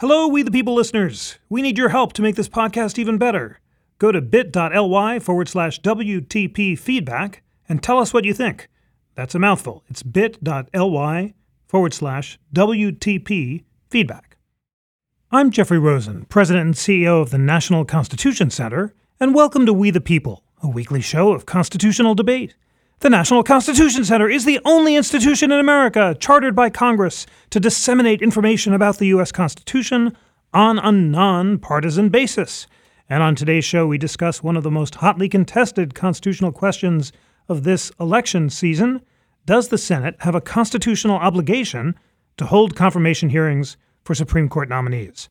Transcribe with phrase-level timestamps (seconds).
[0.00, 1.36] Hello, We the People listeners.
[1.50, 3.60] We need your help to make this podcast even better.
[3.98, 8.70] Go to bit.ly forward slash WTP feedback and tell us what you think.
[9.14, 9.84] That's a mouthful.
[9.90, 11.34] It's bit.ly
[11.66, 14.38] forward slash WTP feedback.
[15.30, 19.90] I'm Jeffrey Rosen, President and CEO of the National Constitution Center, and welcome to We
[19.90, 22.54] the People, a weekly show of constitutional debate.
[23.00, 28.20] The National Constitution Center is the only institution in America chartered by Congress to disseminate
[28.20, 29.32] information about the U.S.
[29.32, 30.14] Constitution
[30.52, 32.66] on a nonpartisan basis.
[33.08, 37.10] And on today's show, we discuss one of the most hotly contested constitutional questions
[37.48, 39.00] of this election season
[39.46, 41.98] Does the Senate have a constitutional obligation
[42.36, 45.30] to hold confirmation hearings for Supreme Court nominees?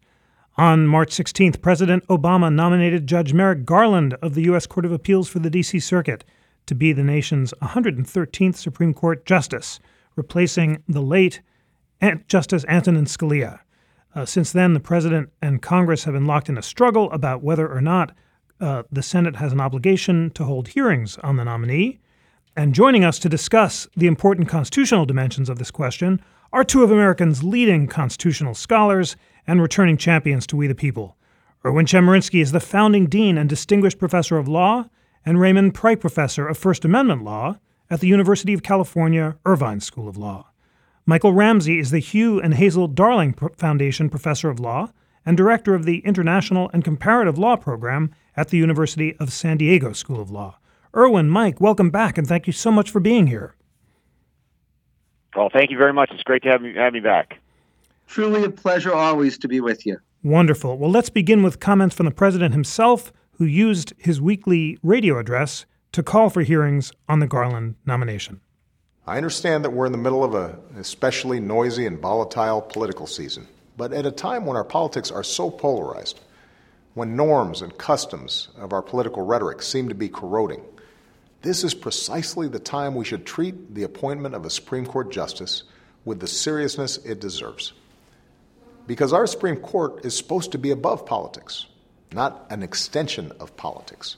[0.58, 4.66] On March 16th, President Obama nominated Judge Merrick Garland of the U.S.
[4.66, 5.80] Court of Appeals for the D.C.
[5.80, 6.24] Circuit
[6.66, 9.80] to be the nation's 113th Supreme Court Justice,
[10.16, 11.42] replacing the late
[12.28, 13.60] Justice Antonin Scalia.
[14.16, 17.72] Uh, since then, the President and Congress have been locked in a struggle about whether
[17.72, 18.12] or not
[18.60, 22.00] uh, the Senate has an obligation to hold hearings on the nominee.
[22.56, 26.22] And joining us to discuss the important constitutional dimensions of this question
[26.52, 29.16] are two of America's leading constitutional scholars
[29.46, 31.16] and returning champions to We the People.
[31.66, 34.90] Erwin Chemerinsky is the founding dean and distinguished professor of law
[35.30, 40.10] and Raymond Pryke Professor of First Amendment Law at the University of California Irvine School
[40.10, 40.50] of Law.
[41.06, 44.92] Michael Ramsey is the Hugh and Hazel Darling Foundation Professor of Law
[45.28, 49.94] and Director of the International and Comparative Law Program at the University of San Diego
[49.94, 50.58] School of Law.
[50.98, 53.54] Erwin, Mike, welcome back, and thank you so much for being here.
[55.36, 56.10] Well, thank you very much.
[56.12, 57.38] It's great to have me, have me back.
[58.08, 60.00] Truly a pleasure always to be with you.
[60.24, 60.80] Wonderful.
[60.80, 65.66] Well, let's begin with comments from the President himself who used his weekly radio address
[65.94, 68.42] to call for hearings on the Garland nomination.
[69.08, 73.48] I understand that we're in the middle of an especially noisy and volatile political season,
[73.78, 76.20] but at a time when our politics are so polarized,
[76.96, 80.62] when norms and customs of our political rhetoric seem to be corroding,
[81.42, 85.64] this is precisely the time we should treat the appointment of a Supreme Court justice
[86.04, 87.72] with the seriousness it deserves.
[88.86, 91.68] Because our Supreme Court is supposed to be above politics
[92.12, 94.18] not an extension of politics.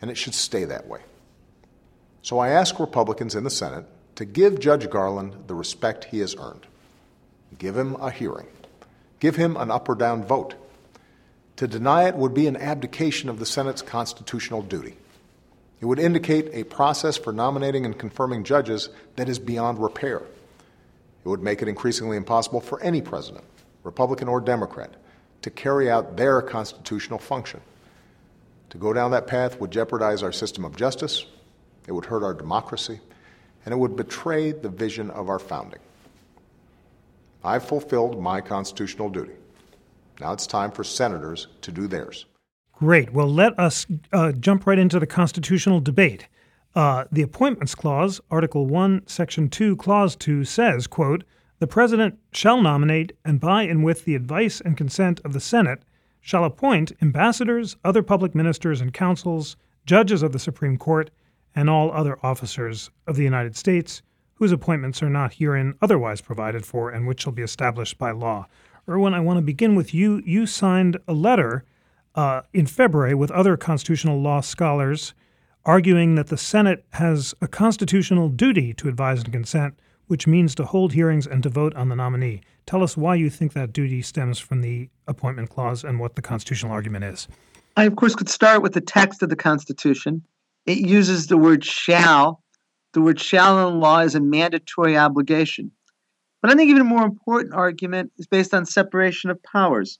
[0.00, 1.00] And it should stay that way.
[2.22, 6.34] So I ask Republicans in the Senate to give Judge Garland the respect he has
[6.38, 6.66] earned.
[7.58, 8.48] Give him a hearing.
[9.20, 10.54] Give him an up or down vote.
[11.56, 14.96] To deny it would be an abdication of the Senate's constitutional duty.
[15.80, 20.18] It would indicate a process for nominating and confirming judges that is beyond repair.
[20.18, 23.44] It would make it increasingly impossible for any president,
[23.84, 24.94] Republican or Democrat,
[25.42, 27.60] to carry out their constitutional function.
[28.70, 31.26] To go down that path would jeopardize our system of justice,
[31.86, 33.00] it would hurt our democracy,
[33.64, 35.80] and it would betray the vision of our founding.
[37.44, 39.34] I've fulfilled my constitutional duty.
[40.20, 42.26] Now it's time for senators to do theirs.
[42.72, 43.12] Great.
[43.12, 46.26] Well, let us uh, jump right into the constitutional debate.
[46.74, 51.24] Uh, the Appointments Clause, Article 1, Section 2, Clause 2 says, quote,
[51.58, 55.82] the President shall nominate, and by and with the advice and consent of the Senate,
[56.20, 59.56] shall appoint ambassadors, other public ministers and consuls,
[59.86, 61.10] judges of the Supreme Court,
[61.54, 64.02] and all other officers of the United States,
[64.34, 68.46] whose appointments are not herein otherwise provided for and which shall be established by law.
[68.88, 70.22] Erwin, I want to begin with you.
[70.24, 71.64] You signed a letter
[72.14, 75.14] uh, in February with other constitutional law scholars
[75.64, 80.64] arguing that the Senate has a constitutional duty to advise and consent which means to
[80.64, 82.42] hold hearings and to vote on the nominee.
[82.66, 86.22] Tell us why you think that duty stems from the appointment clause and what the
[86.22, 87.28] constitutional argument is.
[87.76, 90.22] I, of course, could start with the text of the Constitution.
[90.64, 92.42] It uses the word shall.
[92.92, 95.70] The word shall in law is a mandatory obligation.
[96.40, 99.98] But I think even a more important argument is based on separation of powers.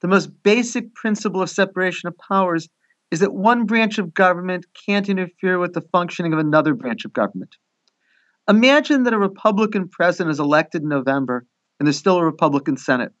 [0.00, 2.68] The most basic principle of separation of powers
[3.10, 7.12] is that one branch of government can't interfere with the functioning of another branch of
[7.12, 7.56] government.
[8.48, 11.46] Imagine that a Republican president is elected in November
[11.78, 13.12] and there's still a Republican Senate.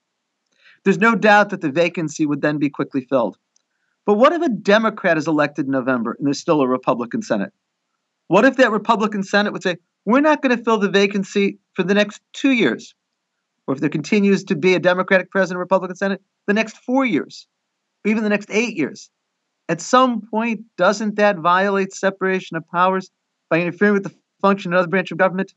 [0.84, 3.38] There's no doubt that the vacancy would then be quickly filled.
[4.04, 7.52] But what if a Democrat is elected in November and there's still a Republican Senate?
[8.28, 11.82] What if that Republican Senate would say, we're not going to fill the vacancy for
[11.82, 12.94] the next two years?
[13.66, 17.46] Or if there continues to be a Democratic president, Republican Senate, the next four years,
[18.04, 19.10] or even the next eight years.
[19.70, 23.10] At some point, doesn't that violate separation of powers
[23.48, 24.14] by interfering with the
[24.44, 25.54] function in another branch of government?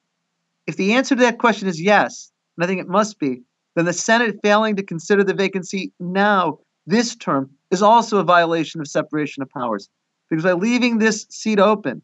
[0.66, 3.42] If the answer to that question is yes, and I think it must be,
[3.76, 8.80] then the Senate failing to consider the vacancy now, this term, is also a violation
[8.80, 9.90] of separation of powers.
[10.30, 12.02] Because by leaving this seat open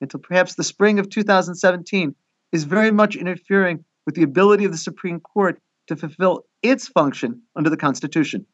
[0.00, 2.14] until perhaps the spring of 2017
[2.52, 7.42] is very much interfering with the ability of the Supreme Court to fulfill its function
[7.56, 8.46] under the Constitution.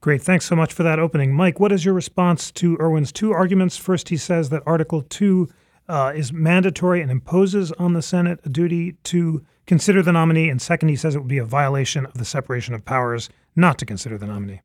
[0.00, 0.22] Great.
[0.22, 1.32] Thanks so much for that opening.
[1.34, 3.76] Mike, what is your response to Erwin's two arguments?
[3.76, 5.48] First, he says that Article 2
[5.88, 10.48] uh, is mandatory and imposes on the Senate a duty to consider the nominee.
[10.48, 13.78] And second, he says it would be a violation of the separation of powers not
[13.78, 14.60] to consider the nominee.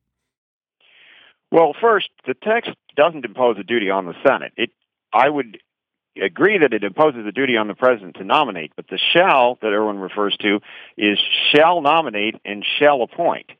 [1.51, 4.53] Well, first, the text doesn't impose a duty on the Senate.
[4.55, 4.69] It,
[5.11, 5.57] I would
[6.21, 9.67] agree that it imposes a duty on the president to nominate, but the shall that
[9.67, 10.59] Erwin refers to
[10.97, 11.17] is
[11.53, 13.51] shall nominate and shall appoint.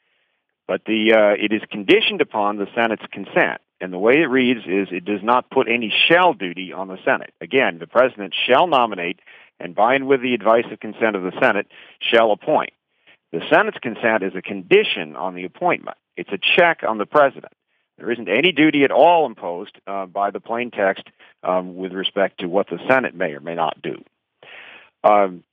[0.68, 3.62] But the uh, it is conditioned upon the Senate's consent.
[3.82, 6.98] And the way it reads is it does not put any shall duty on the
[7.06, 7.34] Senate.
[7.40, 9.20] Again, the president shall nominate
[9.60, 11.68] and by and with the advice of consent of the Senate
[12.00, 12.72] shall appoint.
[13.32, 15.98] The Senate's consent is a condition on the appointment.
[16.18, 17.54] It's a check on the president.
[17.98, 21.04] There isn't any duty at all imposed uh, by the plain text
[21.44, 24.04] um, with respect to what the Senate may or may not do.
[25.04, 25.44] Um,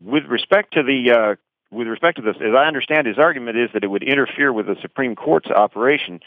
[0.00, 1.34] with respect to the uh,
[1.74, 4.66] with respect to this, as I understand his argument is that it would interfere with
[4.66, 6.20] the Supreme Court's operation.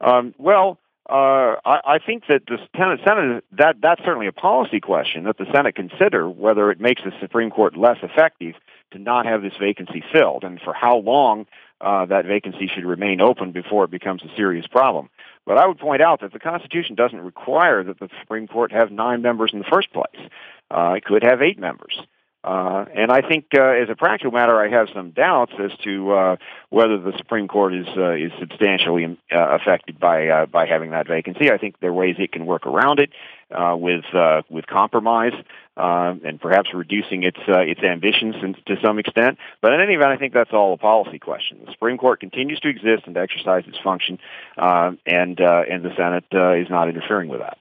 [0.00, 0.78] Um, well,
[1.08, 5.36] uh, I, I, think that the Senate, Senate that that's certainly a policy question that
[5.36, 8.54] the Senate consider whether it makes the Supreme Court less effective
[8.92, 11.46] to not have this vacancy filled, and for how long
[11.82, 15.10] uh, that vacancy should remain open before it becomes a serious problem.
[15.44, 18.90] But I would point out that the Constitution doesn't require that the Supreme Court have
[18.90, 20.30] nine members in the first place.
[20.70, 22.00] Uh, it could have eight members.
[22.44, 26.12] Uh, and I think, uh, as a practical matter, I have some doubts as to
[26.12, 26.36] uh,
[26.68, 31.08] whether the Supreme Court is uh, is substantially uh, affected by uh, by having that
[31.08, 31.50] vacancy.
[31.50, 33.10] I think there are ways it can work around it
[33.50, 34.04] with
[34.50, 35.32] with compromise
[35.74, 38.34] and perhaps reducing its its ambitions
[38.66, 39.38] to some extent.
[39.62, 41.62] But in any event, I think that's all a policy question.
[41.64, 44.18] The Supreme Court continues to exist and to exercise its function,
[44.58, 46.26] and and the Senate
[46.60, 47.56] is not interfering with that.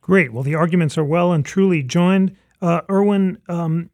[0.00, 0.32] Great.
[0.32, 2.36] Well, the arguments are well and truly joined.
[2.62, 3.90] Uh, Erwin, um,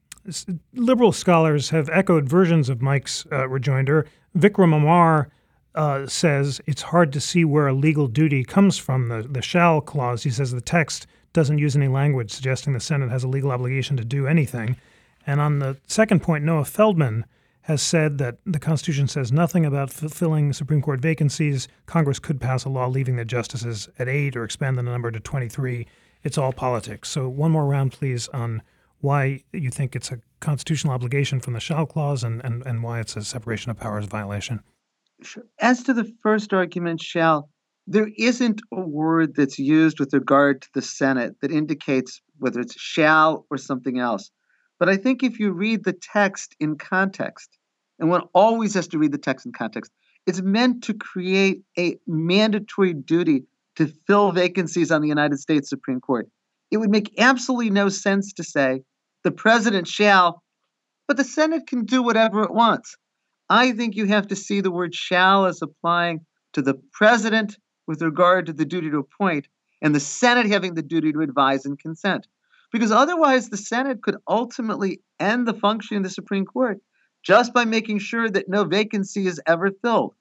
[0.74, 4.06] liberal scholars have echoed versions of Mike's uh, rejoinder.
[4.36, 5.30] Vikram Amar
[5.74, 9.08] uh, says it's hard to see where a legal duty comes from.
[9.08, 13.10] The, the shall clause, he says the text doesn't use any language suggesting the Senate
[13.10, 14.76] has a legal obligation to do anything.
[15.26, 17.24] And on the second point, Noah Feldman
[17.62, 21.68] has said that the Constitution says nothing about filling Supreme Court vacancies.
[21.86, 25.20] Congress could pass a law leaving the justices at eight or expand the number to
[25.20, 25.86] 23.
[26.24, 27.08] It's all politics.
[27.10, 28.62] So, one more round, please, on
[29.00, 33.00] why you think it's a constitutional obligation from the shall clause and, and, and why
[33.00, 34.62] it's a separation of powers violation.
[35.60, 37.50] As to the first argument, shall,
[37.86, 42.78] there isn't a word that's used with regard to the Senate that indicates whether it's
[42.80, 44.30] shall or something else.
[44.78, 47.58] But I think if you read the text in context,
[47.98, 49.92] and one always has to read the text in context,
[50.26, 53.44] it's meant to create a mandatory duty
[53.76, 56.28] to fill vacancies on the United States Supreme Court.
[56.70, 58.82] It would make absolutely no sense to say
[59.24, 60.42] the president shall,
[61.06, 62.96] but the Senate can do whatever it wants.
[63.48, 68.02] I think you have to see the word shall as applying to the president with
[68.02, 69.48] regard to the duty to appoint,
[69.82, 72.26] and the Senate having the duty to advise and consent.
[72.72, 76.78] Because otherwise, the Senate could ultimately end the function of the Supreme Court
[77.24, 80.14] just by making sure that no vacancy is ever filled.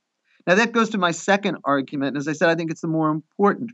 [0.48, 2.10] Now, that goes to my second argument.
[2.10, 3.72] And As I said, I think it's the more important.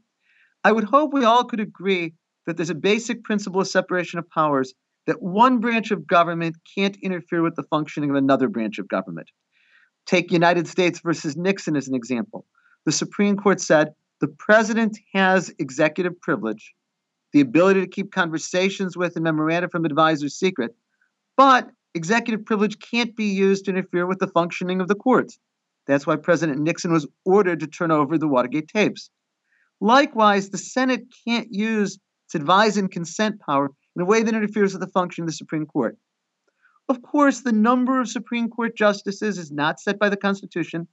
[0.63, 2.13] I would hope we all could agree
[2.45, 4.73] that there's a basic principle of separation of powers
[5.07, 9.29] that one branch of government can't interfere with the functioning of another branch of government.
[10.05, 12.45] Take United States versus Nixon as an example.
[12.85, 16.73] The Supreme Court said the president has executive privilege,
[17.33, 20.75] the ability to keep conversations with and memoranda from advisors secret,
[21.35, 25.39] but executive privilege can't be used to interfere with the functioning of the courts.
[25.87, 29.09] That's why President Nixon was ordered to turn over the Watergate tapes.
[29.81, 34.73] Likewise, the Senate can't use its advise and consent power in a way that interferes
[34.73, 35.97] with the function of the Supreme Court.
[36.87, 40.87] Of course, the number of Supreme Court justices is not set by the Constitution.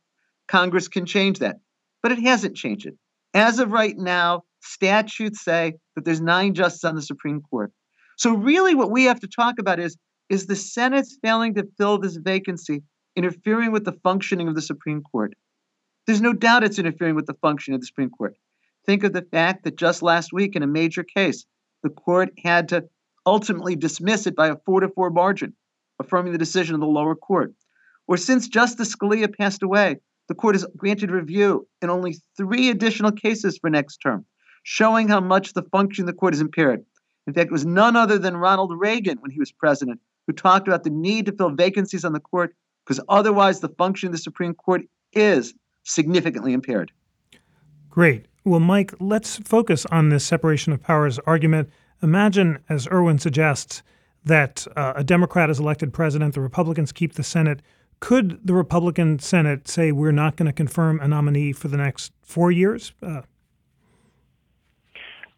[0.48, 1.56] Congress can change that,
[2.02, 2.94] but it hasn't changed it.
[3.34, 7.72] As of right now, statutes say that there's nine justices on the Supreme Court.
[8.16, 9.96] So, really, what we have to talk about is
[10.28, 12.82] is the Senate's failing to fill this vacancy
[13.16, 15.34] interfering with the functioning of the Supreme Court?
[16.06, 18.34] There's no doubt it's interfering with the function of the Supreme Court.
[18.86, 21.44] Think of the fact that just last week, in a major case,
[21.82, 22.84] the court had to
[23.26, 25.54] ultimately dismiss it by a four to four margin,
[25.98, 27.52] affirming the decision of the lower court.
[28.06, 29.96] Or since Justice Scalia passed away,
[30.28, 34.24] the court has granted review in only three additional cases for next term,
[34.62, 36.84] showing how much the function of the court is impaired.
[37.26, 40.66] In fact, it was none other than Ronald Reagan, when he was president, who talked
[40.66, 44.18] about the need to fill vacancies on the court because otherwise the function of the
[44.18, 46.90] Supreme Court is significantly impaired.
[47.90, 48.26] Great.
[48.44, 51.70] Well, Mike, let's focus on this separation of powers argument.
[52.02, 53.82] Imagine, as Erwin suggests,
[54.24, 57.60] that uh, a Democrat is elected president, the Republicans keep the Senate.
[58.00, 62.12] could the Republican Senate say we're not going to confirm a nominee for the next
[62.22, 62.92] four years?
[63.02, 63.22] Uh,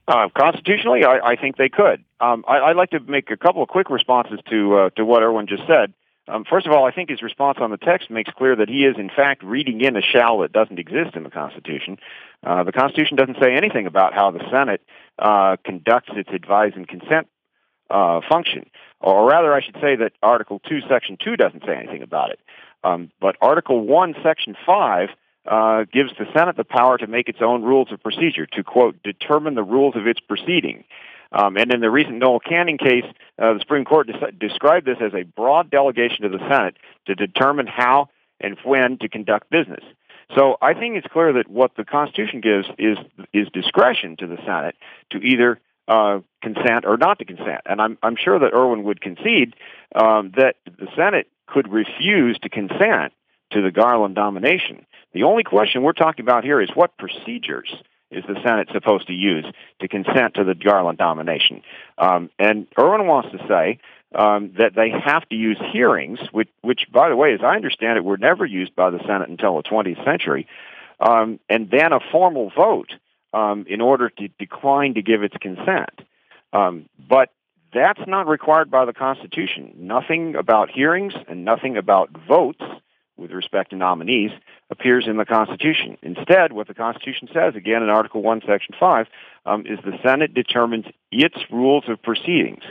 [0.09, 2.05] uh, constitutionally, I, I, think they could.
[2.21, 5.23] Um, I, would like to make a couple of quick responses to uh, to what
[5.23, 5.95] Erwin just said.
[6.27, 8.85] Um, first of all, I think his response on the text makes clear that he
[8.85, 11.99] is, in fact, reading in a shall that doesn't exist in the Constitution.
[12.43, 14.81] Uh, the Constitution doesn't say anything about how the Senate
[15.19, 17.29] uh, conducts its advise and consent
[17.91, 18.71] uh, function.
[19.01, 22.41] Or rather, I should say that Article 2, Section 2 doesn't say anything about it.
[22.83, 25.09] Um, but Article 1, Section 5
[25.47, 29.03] uh, gives the Senate the power to make its own rules of procedure, to, quote,
[29.03, 30.85] determine the rules of its proceeding.
[31.35, 33.05] Um, and in the recent Noel Canning case,
[33.39, 36.77] uh, the Supreme Court de- described this as a broad delegation to the Senate
[37.07, 38.09] to determine how
[38.41, 39.83] and when to conduct business.
[40.37, 42.99] So I think it's clear that what the Constitution gives is
[43.33, 44.77] is discretion to the Senate
[45.11, 47.63] to either uh, consent or not to consent.
[47.67, 49.55] And I'm I'm sure that Erwin would concede
[49.95, 53.13] um, that the Senate could refuse to consent
[53.51, 54.87] to the Garland nomination.
[55.13, 57.75] The only question we're talking about here is what procedures
[58.11, 59.45] is the Senate supposed to use
[59.81, 61.63] to consent to the Garland nomination?
[61.99, 63.81] Um, and Erwin wants to say
[64.15, 67.99] um, that they have to use hearings, which, which, by the way, as I understand
[67.99, 70.47] it, were never used by the Senate until the 20th century,
[71.01, 72.93] um, and then a formal vote
[73.33, 76.01] um, in order to decline to give its consent.
[76.53, 77.31] Um, but
[77.73, 79.73] that's not required by the Constitution.
[79.77, 82.63] Nothing about hearings and nothing about votes
[83.17, 84.31] with respect to nominees
[84.71, 85.97] appears in the Constitution.
[86.03, 89.07] Instead, what the Constitution says, again in Article 1, Section 5,
[89.47, 92.63] um, is the Senate determines its rules of proceedings.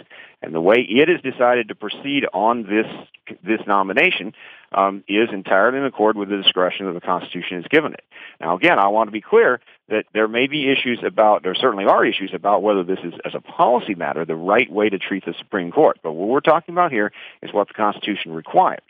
[0.42, 4.34] And the way it has decided to proceed on this, this nomination
[4.74, 8.04] um, is entirely in accord with the discretion that the Constitution has given it.
[8.42, 11.86] Now, again, I want to be clear that there may be issues about, there certainly
[11.86, 15.24] are issues about whether this is, as a policy matter, the right way to treat
[15.24, 16.00] the Supreme Court.
[16.04, 18.82] But what we're talking about here is what the Constitution requires.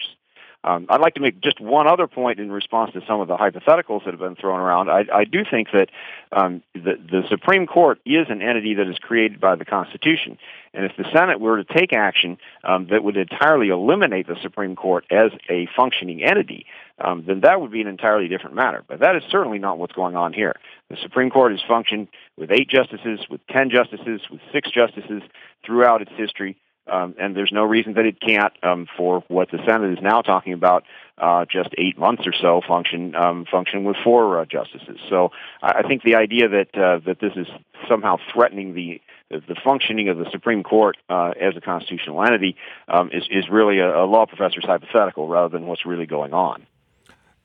[0.64, 3.36] Um, I'd like to make just one other point in response to some of the
[3.36, 4.90] hypotheticals that have been thrown around.
[4.90, 5.90] I, I do think that
[6.32, 10.38] um, the, the Supreme Court is an entity that is created by the Constitution.
[10.74, 14.76] And if the Senate were to take action um, that would entirely eliminate the Supreme
[14.76, 16.66] Court as a functioning entity,
[16.98, 18.84] um, then that would be an entirely different matter.
[18.88, 20.56] But that is certainly not what's going on here.
[20.90, 25.24] The Supreme Court has functioned with eight justices, with ten justices, with six justices
[25.66, 26.58] throughout its history.
[26.86, 30.22] Um, and there's no reason that it can't, um, for what the Senate is now
[30.22, 30.84] talking about,
[31.18, 34.98] uh, just eight months or so, function um, function with four uh, justices.
[35.10, 37.48] So I think the idea that uh, that this is
[37.88, 42.56] somehow threatening the the functioning of the Supreme Court uh, as a constitutional entity
[42.88, 46.66] um, is is really a, a, law professor's hypothetical rather than what's really going on.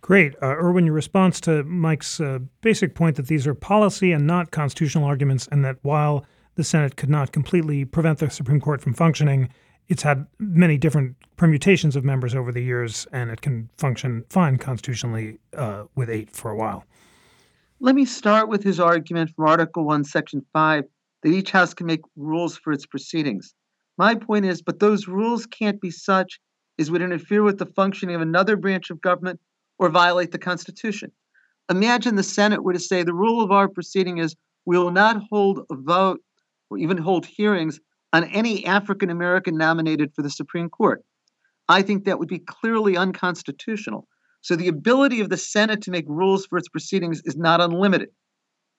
[0.00, 0.87] Great, uh, Erwin.
[0.87, 5.49] Your response to Mike's uh, basic point that these are policy and not constitutional arguments,
[5.50, 6.25] and that while
[6.58, 9.48] the Senate could not completely prevent the Supreme Court from functioning.
[9.86, 14.58] It's had many different permutations of members over the years, and it can function fine
[14.58, 16.84] constitutionally uh, with eight for a while.
[17.78, 20.82] Let me start with his argument from Article 1, Section 5
[21.22, 23.54] that each House can make rules for its proceedings.
[23.96, 26.40] My point is, but those rules can't be such
[26.76, 29.38] as would interfere with the functioning of another branch of government
[29.78, 31.12] or violate the Constitution.
[31.70, 34.34] Imagine the Senate were to say the rule of our proceeding is
[34.66, 36.20] we will not hold a vote
[36.70, 37.80] or even hold hearings
[38.12, 41.04] on any African American nominated for the Supreme Court.
[41.68, 44.08] I think that would be clearly unconstitutional.
[44.40, 48.08] So the ability of the Senate to make rules for its proceedings is not unlimited.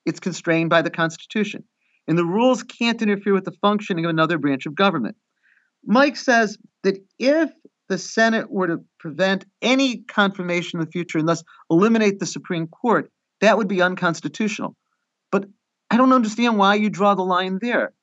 [0.05, 1.63] It's constrained by the Constitution.
[2.07, 5.15] And the rules can't interfere with the functioning of another branch of government.
[5.85, 7.51] Mike says that if
[7.87, 12.67] the Senate were to prevent any confirmation in the future and thus eliminate the Supreme
[12.67, 14.75] Court, that would be unconstitutional.
[15.31, 15.45] But
[15.89, 17.93] I don't understand why you draw the line there.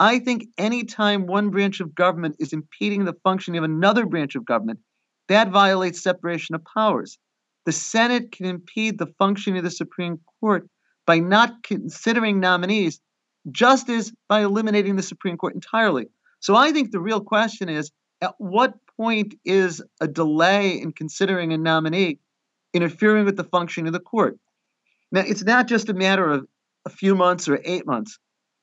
[0.00, 4.44] I think anytime one branch of government is impeding the functioning of another branch of
[4.44, 4.80] government,
[5.28, 7.18] that violates separation of powers.
[7.64, 10.68] The Senate can impede the functioning of the Supreme Court
[11.06, 13.00] by not considering nominees,
[13.50, 16.08] just as by eliminating the Supreme Court entirely.
[16.40, 21.52] So I think the real question is at what point is a delay in considering
[21.52, 22.18] a nominee
[22.72, 24.38] interfering with the functioning of the court?
[25.12, 26.46] Now, it's not just a matter of
[26.86, 28.18] a few months or eight months.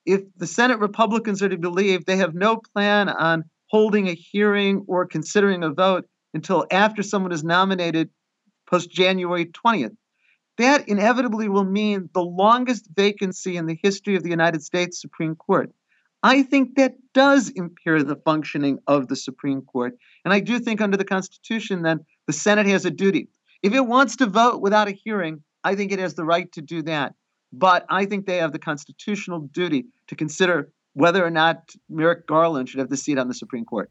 [0.06, 4.84] If the Senate Republicans are to believe they have no plan on holding a hearing
[4.88, 8.10] or considering a vote until after someone is nominated
[8.70, 9.96] post January 20th,
[10.58, 15.36] that inevitably will mean the longest vacancy in the history of the United States Supreme
[15.36, 15.72] Court.
[16.24, 19.94] I think that does impair the functioning of the Supreme Court.
[20.24, 23.28] And I do think under the Constitution, then, the Senate has a duty.
[23.64, 26.62] If it wants to vote without a hearing, I think it has the right to
[26.62, 27.16] do that.
[27.54, 32.70] But I think they have the constitutional duty to consider whether or not Merrick Garland
[32.70, 33.90] should have the seat on the Supreme Court.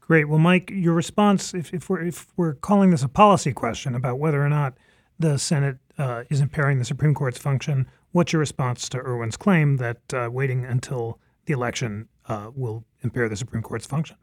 [0.00, 0.28] Great.
[0.28, 4.18] Well, Mike, your response, if, if, we're, if we're calling this a policy question about
[4.18, 4.74] whether or not
[5.18, 9.76] the Senate uh, is impairing the Supreme Court's function, what's your response to Erwin's claim
[9.76, 14.16] that uh, waiting until the election uh, will impair the Supreme Court's function?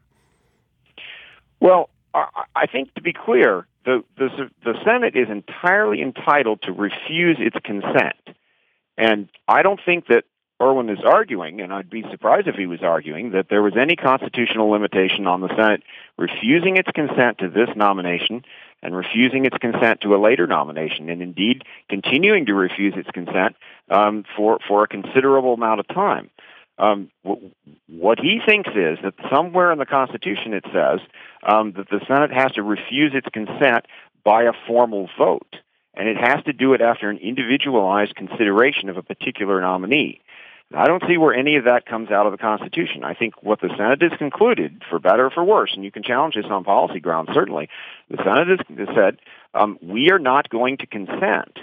[1.60, 4.28] Well, I think to be clear, the, the,
[4.64, 8.36] the Senate is entirely entitled to refuse its consent.
[9.00, 10.24] And I don't think that
[10.60, 13.96] Erwin is arguing, and I'd be surprised if he was arguing, that there was any
[13.96, 15.82] constitutional limitation on the Senate
[16.18, 18.44] refusing its consent to this nomination
[18.82, 23.56] and refusing its consent to a later nomination, and indeed continuing to refuse its consent
[23.88, 26.28] um, for, for a considerable amount of time.
[26.76, 27.10] Um,
[27.88, 31.00] what he thinks is that somewhere in the Constitution it says
[31.42, 33.86] um, that the Senate has to refuse its consent
[34.24, 35.56] by a formal vote,
[35.94, 40.20] and it has to do it after an individualized consideration of a particular nominee.
[40.72, 43.02] I don't see where any of that comes out of the Constitution.
[43.02, 46.04] I think what the Senate has concluded, for better or for worse, and you can
[46.04, 47.68] challenge this on policy grounds, certainly,
[48.08, 49.18] the Senate has, said
[49.52, 51.58] um, we are not going to consent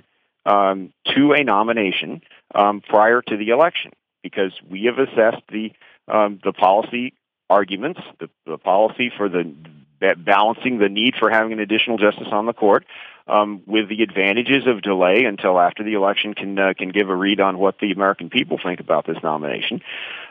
[0.45, 2.21] um, to a nomination
[2.53, 3.91] um, prior to the election
[4.23, 5.71] because we have assessed the
[6.09, 7.13] um, the policy
[7.49, 9.53] arguments, the, the policy for the
[9.99, 12.85] balancing the need for having an additional justice on the court
[13.27, 17.15] um, with the advantages of delay until after the election can uh, can give a
[17.15, 19.81] read on what the American people think about this nomination.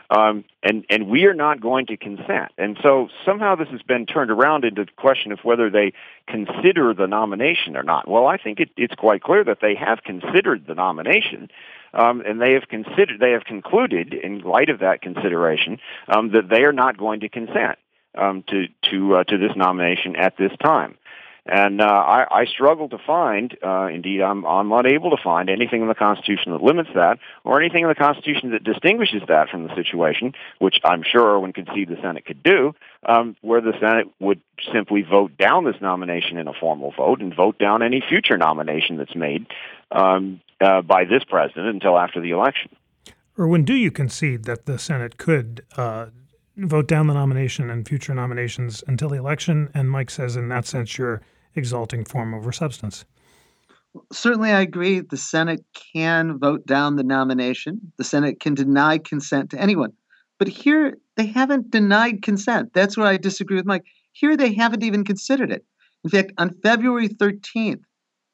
[0.09, 2.51] Um, and and we are not going to consent.
[2.57, 5.93] And so somehow this has been turned around into the question of whether they
[6.27, 8.07] consider the nomination or not.
[8.07, 11.49] Well, I think it, it's quite clear that they have considered the nomination.
[11.93, 16.49] Um, and they have considered, they have concluded, in light of that consideration, um, that
[16.49, 17.79] they are not going to consent
[18.17, 20.97] um, to to uh, to this nomination at this time.
[21.49, 24.71] And uh, I, I struggle to find, uh, indeed, I'm, I'm
[25.11, 28.63] to find anything in the Constitution that limits that, or anything in the Constitution that
[28.65, 33.37] distinguishes that from the situation, which I'm sure could see the Senate could do, um,
[33.41, 34.41] where the Senate would
[34.73, 38.97] simply vote down this nomination in a formal vote and vote down any future nomination
[38.97, 39.47] that's made
[39.91, 42.75] um, uh, by this president until after the election.
[43.39, 46.07] Erwin, do you concede that the Senate could uh,
[46.57, 49.69] vote down the nomination and future nominations until the election?
[49.73, 51.21] And Mike says, in that sense, you're
[51.55, 53.05] exalting form over substance.
[54.11, 54.99] Certainly, I agree.
[54.99, 57.91] The Senate can vote down the nomination.
[57.97, 59.93] The Senate can deny consent to anyone.
[60.37, 62.73] But here, they haven't denied consent.
[62.73, 63.85] That's where I disagree with Mike.
[64.11, 65.65] Here, they haven't even considered it.
[66.03, 67.81] In fact, on February 13th,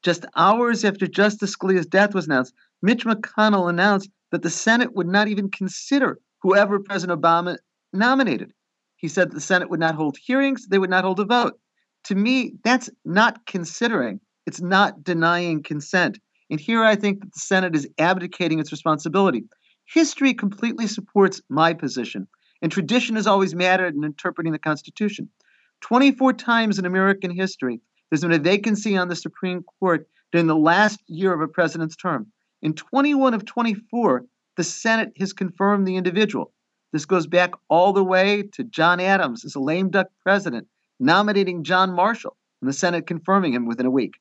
[0.02, 5.06] just hours after Justice Scalia's death was announced, Mitch McConnell announced that the Senate would
[5.06, 7.56] not even consider whoever President Obama
[7.94, 8.52] nominated.
[8.96, 11.58] He said the Senate would not hold hearings, they would not hold a vote.
[12.04, 16.18] To me, that's not considering, it's not denying consent.
[16.50, 19.44] And here I think that the Senate is abdicating its responsibility.
[19.86, 22.26] History completely supports my position,
[22.62, 25.28] and tradition has always mattered in interpreting the Constitution.
[25.82, 27.80] 24 times in American history,
[28.10, 31.96] there's been a vacancy on the Supreme Court during the last year of a president's
[31.96, 32.26] term.
[32.62, 34.24] In 21 of 24,
[34.56, 36.53] the Senate has confirmed the individual.
[36.94, 40.68] This goes back all the way to John Adams as a lame duck president
[41.00, 44.14] nominating John Marshall, and the Senate confirming him within a week.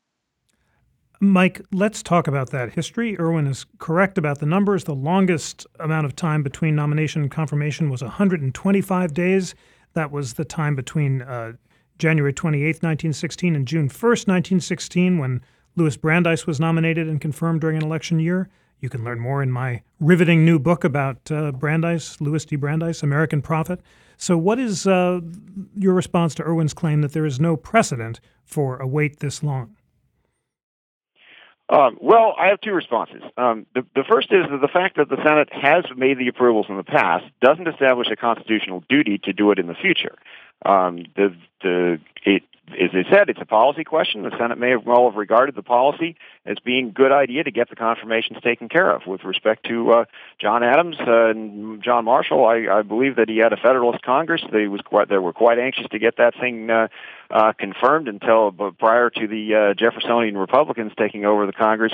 [1.19, 3.15] Mike, let's talk about that history.
[3.19, 4.85] Erwin is correct about the numbers.
[4.85, 9.53] The longest amount of time between nomination and confirmation was 125 days.
[9.93, 11.53] That was the time between uh,
[11.99, 15.41] January 28, 1916, and June 1st, 1916, when
[15.75, 18.49] Louis Brandeis was nominated and confirmed during an election year.
[18.83, 22.57] You can learn more in my riveting new book about uh, Brandeis, Louis D.
[22.57, 23.79] Brandeis, American Prophet.
[24.17, 25.21] So, what is uh,
[25.73, 29.77] your response to Erwin's claim that there is no precedent for a wait this long?
[31.69, 33.21] Um, well, I have two responses.
[33.37, 36.65] Um, the, the first is that the fact that the Senate has made the approvals
[36.67, 40.17] in the past doesn't establish a constitutional duty to do it in the future.
[40.65, 42.43] Um, the the it
[42.79, 44.23] as I said, it's a policy question.
[44.23, 47.69] The Senate may well have regarded the policy as being a good idea to get
[47.69, 49.05] the confirmations taken care of.
[49.07, 50.05] With respect to uh,
[50.39, 54.41] John Adams uh, and John Marshall, I, I believe that he had a Federalist Congress.
[54.51, 56.87] They was quite they were quite anxious to get that thing uh,
[57.31, 61.93] uh, confirmed until prior to the uh, Jeffersonian Republicans taking over the Congress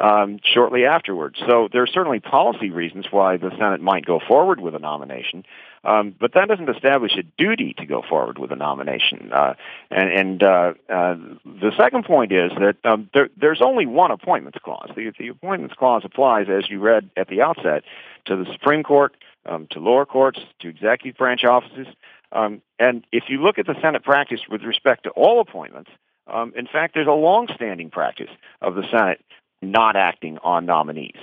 [0.00, 1.38] um, shortly afterwards.
[1.46, 5.44] So there are certainly policy reasons why the Senate might go forward with a nomination.
[5.84, 9.30] Um, but that doesn't establish a duty to go forward with a nomination.
[9.32, 9.54] Uh,
[9.90, 11.14] and, and uh, uh,
[11.44, 14.90] the second point is that um, there, there's only one appointments clause.
[14.96, 17.84] The, the appointments clause applies, as you read at the outset,
[18.26, 21.86] to the Supreme Court, um, to lower courts, to executive branch offices.
[22.32, 25.90] Um, and if you look at the Senate practice with respect to all appointments,
[26.26, 29.24] um, in fact, there's a long-standing practice of the Senate
[29.62, 31.16] not acting on nominees.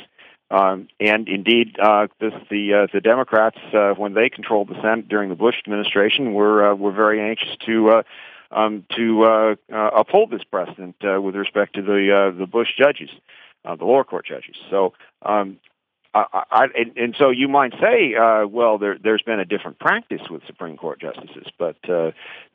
[0.52, 5.10] Um, and indeed, uh, this, the uh, the Democrats, uh, when they controlled the Senate
[5.10, 8.04] during the Bush administration, were uh, were very anxious to uh,
[8.52, 12.70] um, to uh, uh, uphold this precedent uh, with respect to the uh, the Bush
[12.78, 13.10] judges,
[13.66, 14.56] uh, the lower court judges.
[14.70, 15.58] So um,
[16.16, 19.80] I, I, and, and so you might say, uh, well, there, has been a different
[19.80, 22.12] practice with Supreme Court justices, but uh,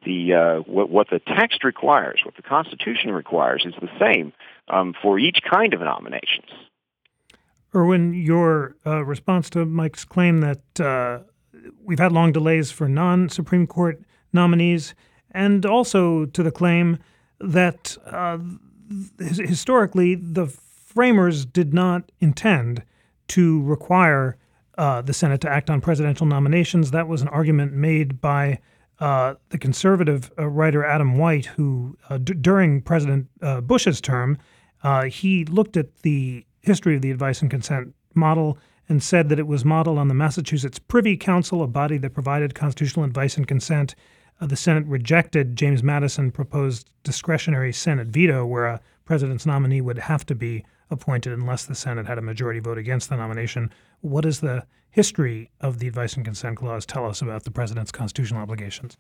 [0.07, 4.33] the uh, what, what, the text requires, what the Constitution requires, is the same
[4.69, 6.49] um, for each kind of nominations.
[7.75, 11.21] Erwin, your uh, response to Mike's claim that uh,
[11.83, 14.03] we've had long delays for non-Supreme Court
[14.33, 14.95] nominees,
[15.31, 16.99] and also to the claim
[17.39, 18.39] that uh,
[19.19, 22.83] historically the framers did not intend
[23.29, 24.37] to require
[24.77, 26.91] uh, the Senate to act on presidential nominations.
[26.91, 28.59] That was an argument made by
[28.99, 33.29] uh, the conservative uh, writer Adam White, who d- during President
[33.67, 34.39] Bush's term,
[35.09, 39.47] he looked at the history of the advice and consent model and said that it
[39.47, 43.95] was modeled on the Massachusetts Privy Council, a body that provided constitutional advice and consent.
[44.41, 49.99] Uh, the Senate rejected James Madison proposed discretionary Senate veto, where a president's nominee would
[49.99, 53.71] have to be appointed unless the Senate had a majority vote against the nomination.
[54.01, 57.93] What does the history of the advice and consent clause tell us about the president's
[57.93, 58.97] constitutional obligations?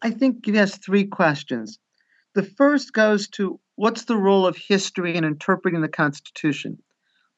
[0.00, 1.78] I think it has three questions.
[2.38, 6.78] The first goes to what's the role of history in interpreting the Constitution?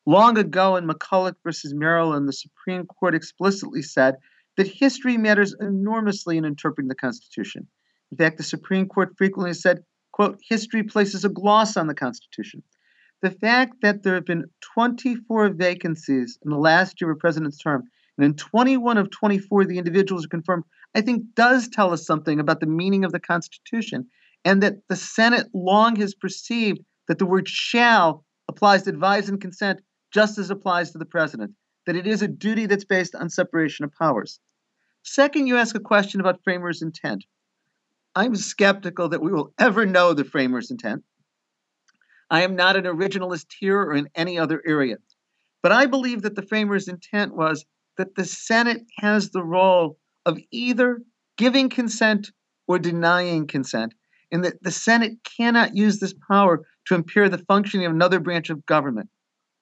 [0.05, 4.17] Long ago in McCulloch versus Maryland, the Supreme Court explicitly said
[4.59, 7.67] that history matters enormously in interpreting the Constitution.
[8.13, 12.63] In fact, the Supreme Court frequently said, quote, history places a gloss on the Constitution
[13.23, 17.85] the fact that there have been 24 vacancies in the last year of president's term,
[18.17, 22.41] and in 21 of 24 the individuals are confirmed, I think does tell us something
[22.41, 24.09] about the meaning of the Constitution,
[24.45, 29.41] and that the Senate long has perceived that the word shall applies to advise and
[29.41, 29.81] consent
[30.13, 31.53] just as applies to the president,
[31.87, 34.41] that it is a duty that's based on separation of powers.
[35.03, 37.25] Second, you ask a question about framers' intent.
[38.15, 41.05] I'm skeptical that we will ever know the framers' intent.
[42.29, 44.97] I am not an originalist here or in any other area.
[45.63, 47.65] But I believe that the framers' intent was
[47.99, 51.03] that the Senate has the role of either
[51.37, 52.31] giving consent
[52.67, 53.95] or denying consent,
[54.33, 58.51] and that the Senate cannot use this power to impair the functioning of another branch
[58.51, 59.09] of government.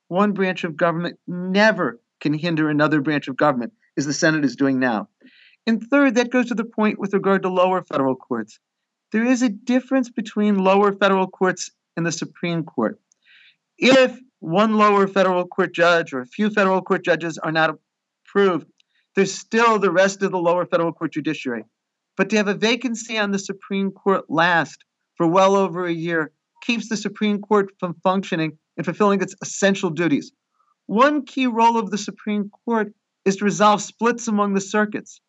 [0.09, 4.57] One branch of government never can hinder another branch of government, as the Senate is
[4.57, 5.09] doing now.
[5.67, 8.59] And third, that goes to the point with regard to lower federal courts.
[9.13, 12.99] There is a difference between lower federal courts and the Supreme Court.
[13.79, 17.77] If one lower federal court judge or a few federal court judges are not
[18.27, 18.67] approved,
[19.15, 21.65] there's still the rest of the lower federal court judiciary.
[22.19, 24.85] But to have a vacancy on the Supreme Court last
[25.17, 29.89] for well over a year keeps the Supreme Court from functioning and fulfilling its essential
[29.89, 30.33] duties.
[30.87, 32.93] One key role of the Supreme Court
[33.25, 35.23] is to resolve splits among the circuits.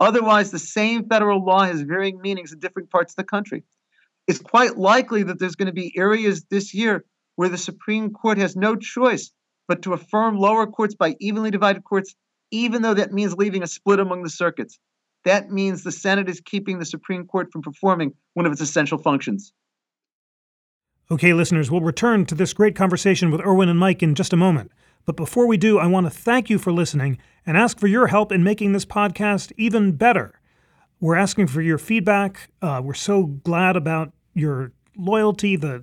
[0.00, 3.64] Otherwise, the same federal law has varying meanings in different parts of the country
[4.28, 7.04] it's quite likely that there's going to be areas this year
[7.36, 9.32] where the Supreme Court has no choice
[9.66, 12.14] but to affirm lower courts by evenly divided courts,
[12.50, 14.78] even though that means leaving a split among the circuits.
[15.24, 18.98] That means the Senate is keeping the Supreme Court from performing one of its essential
[18.98, 19.52] functions.
[21.10, 24.36] Okay, listeners, we'll return to this great conversation with Erwin and Mike in just a
[24.36, 24.70] moment.
[25.06, 28.08] But before we do, I want to thank you for listening and ask for your
[28.08, 30.38] help in making this podcast even better.
[31.00, 32.50] We're asking for your feedback.
[32.60, 35.82] Uh, we're so glad about your loyalty, the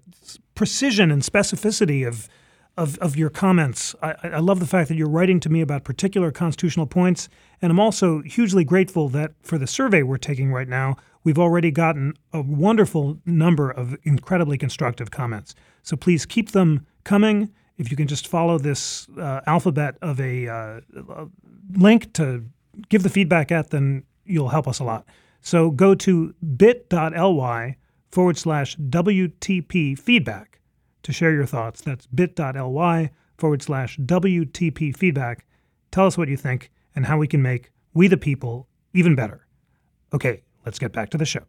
[0.53, 2.29] precision and specificity of
[2.77, 3.95] of, of your comments.
[4.01, 7.29] I, I love the fact that you're writing to me about particular constitutional points,
[7.61, 11.71] and I'm also hugely grateful that for the survey we're taking right now, we've already
[11.71, 15.55] gotten a wonderful number of incredibly constructive comments.
[15.83, 17.51] So please keep them coming.
[17.77, 20.81] If you can just follow this uh, alphabet of a uh,
[21.71, 22.45] link to
[22.89, 25.05] give the feedback at, then you'll help us a lot.
[25.41, 27.77] So go to bit.ly
[28.11, 30.55] forward slash WTP feedback
[31.05, 31.81] to share your thoughts.
[31.81, 35.45] That's bit.ly forward slash WTP feedback.
[35.91, 39.45] Tell us what you think and how we can make We the People even better.
[40.13, 41.43] Okay, let's get back to the show.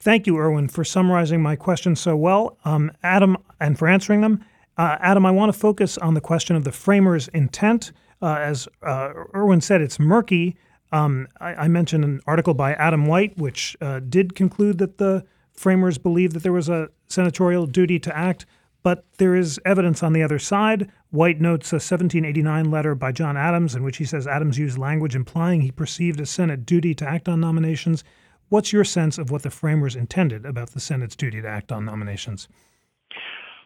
[0.00, 2.58] Thank you, Erwin, for summarizing my questions so well.
[2.64, 4.44] Um, Adam, and for answering them.
[4.76, 7.92] Uh, Adam, I want to focus on the question of the framer's intent.
[8.20, 10.56] Uh, as uh, Erwin said, it's murky.
[10.90, 15.24] Um, I, I, mentioned an article by Adam White, which uh, did conclude that the
[15.54, 18.44] framers believed that there was a senatorial duty to act,
[18.82, 20.90] but there is evidence on the other side.
[21.10, 25.14] White notes a 1789 letter by John Adams in which he says Adams used language
[25.14, 28.02] implying he perceived a Senate duty to act on nominations.
[28.48, 31.84] What's your sense of what the framers intended about the Senate's duty to act on
[31.84, 32.48] nominations?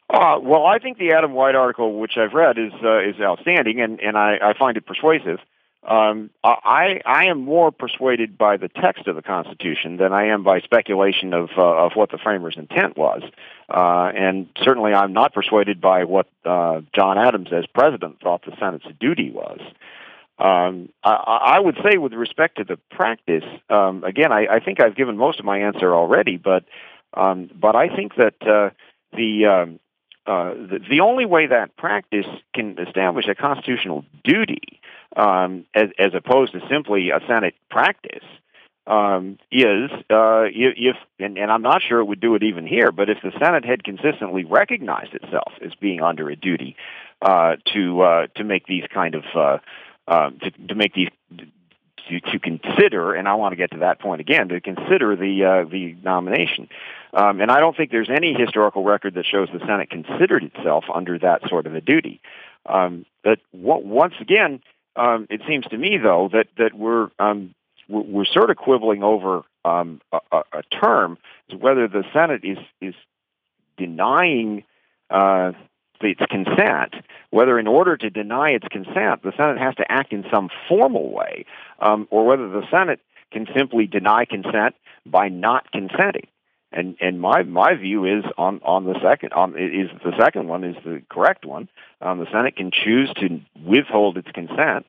[0.08, 3.80] Uh, well, I think the Adam White article, which I've read, is uh, is outstanding,
[3.80, 5.40] and, and I, I find it persuasive.
[5.82, 10.42] Um, I I am more persuaded by the text of the Constitution than I am
[10.42, 13.22] by speculation of uh, of what the framers' intent was,
[13.68, 18.56] uh, and certainly I'm not persuaded by what uh, John Adams, as president, thought the
[18.58, 19.60] Senate's duty was.
[20.38, 24.80] Um, I, I would say, with respect to the practice, um, again, I, I think
[24.80, 26.64] I've given most of my answer already, but
[27.14, 28.70] um, but I think that uh,
[29.16, 29.80] the um,
[30.26, 34.75] uh, the, the only way that practice can establish a constitutional duty,
[35.16, 38.24] um, as, as opposed to simply a Senate practice,
[38.86, 42.92] um, is uh, if, and, and I'm not sure it would do it even here,
[42.92, 46.76] but if the Senate had consistently recognized itself as being under a duty
[47.20, 49.58] uh, to uh, to make these kind of uh,
[50.06, 51.08] uh, to, to make these
[52.08, 55.44] to, to consider, and I want to get to that point again, to consider the
[55.44, 56.68] uh, the nomination.
[57.12, 60.84] Um, and I don't think there's any historical record that shows the Senate considered itself
[60.94, 62.20] under that sort of a duty.
[62.66, 64.60] Um, but once again,
[64.96, 67.54] um, it seems to me, though, that that we're um,
[67.88, 71.18] we're, sort of quibbling over um, a, a, term,
[71.56, 72.94] whether the Senate is is
[73.76, 74.64] denying
[75.10, 75.52] uh,
[76.00, 76.94] its consent,
[77.30, 81.10] whether in order to deny its consent, the Senate has to act in some formal
[81.10, 81.44] way,
[81.80, 83.00] um, or whether the Senate
[83.32, 86.26] can simply deny consent by not consenting.
[86.72, 90.64] And and my my view is on on the second on is the second one
[90.64, 91.68] is the correct one.
[92.00, 94.86] Um, the Senate can choose to withhold its consent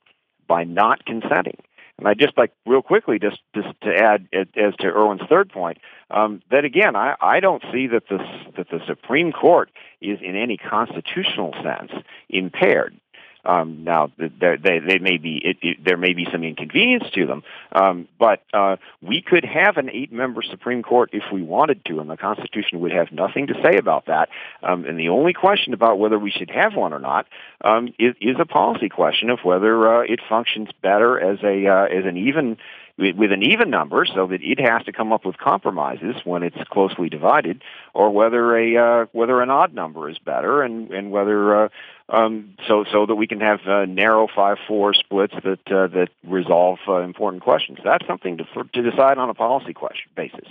[0.48, 1.58] by not consenting.
[1.98, 5.80] And I just like real quickly just just to add as to Erwin's third point
[6.12, 8.18] um, that again I, I don't see that the
[8.56, 11.92] that the Supreme Court is in any constitutional sense
[12.30, 13.00] impaired
[13.46, 17.44] um, now, they, they may be it, it, there may be some inconvenience to them,
[17.72, 22.10] um, but uh, we could have an eight-member Supreme Court if we wanted to, and
[22.10, 24.30] the Constitution would have nothing to say about that.
[24.64, 27.28] Um, and the only question about whether we should have one or not
[27.64, 31.86] um, is, is a policy question of whether uh, it functions better as a uh,
[31.86, 32.58] as an even
[32.98, 36.58] with an even number, so that it has to come up with compromises when it's
[36.72, 37.62] closely divided,
[37.94, 41.70] or whether a uh, whether an odd number is better, and and whether uh,
[42.10, 46.10] um, so so that we can have uh, narrow five four splits that uh, that
[46.24, 47.78] resolve uh, important questions.
[47.84, 50.48] That's something to for, to decide on a policy question basis.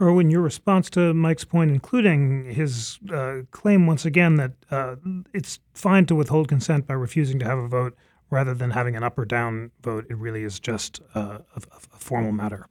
[0.00, 4.94] Erwin, your response to Mike's point, including his uh, claim once again that uh,
[5.34, 7.96] it's fine to withhold consent by refusing to have a vote
[8.30, 11.98] rather than having an up or down vote, it really is just a, a, a
[11.98, 12.66] formal matter.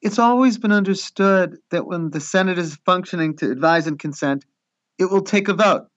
[0.00, 4.44] It's always been understood that when the Senate is functioning to advise and consent,
[4.98, 5.88] it will take a vote.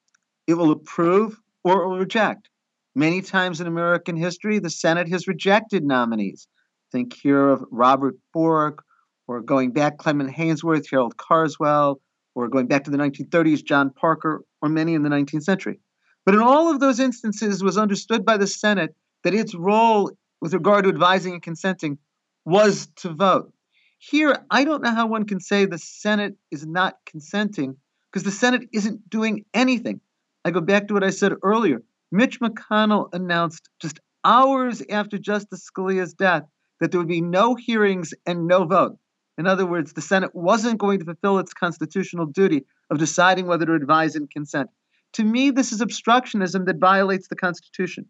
[0.47, 2.49] It will approve or it will reject.
[2.95, 6.47] Many times in American history, the Senate has rejected nominees.
[6.91, 8.84] Think here of Robert Bork,
[9.27, 12.01] or going back Clement Haynsworth, Harold Carswell,
[12.36, 15.80] or going back to the 1930s, John Parker, or many in the 19th century.
[16.25, 20.53] But in all of those instances, was understood by the Senate that its role with
[20.53, 21.97] regard to advising and consenting
[22.45, 23.53] was to vote.
[23.97, 27.77] Here, I don't know how one can say the Senate is not consenting
[28.12, 30.01] because the Senate isn't doing anything.
[30.43, 31.84] I go back to what I said earlier.
[32.12, 36.43] Mitch McConnell announced just hours after Justice Scalia's death
[36.79, 38.97] that there would be no hearings and no vote.
[39.38, 43.65] In other words, the Senate wasn't going to fulfill its constitutional duty of deciding whether
[43.65, 44.69] to advise and consent.
[45.13, 48.06] To me, this is obstructionism that violates the Constitution.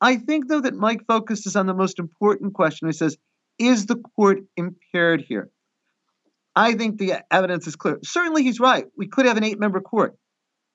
[0.00, 2.88] I think, though, that Mike focuses on the most important question.
[2.88, 3.16] He says,
[3.58, 5.50] Is the court impaired here?
[6.54, 7.98] I think the evidence is clear.
[8.02, 8.86] Certainly, he's right.
[8.96, 10.16] We could have an eight member court,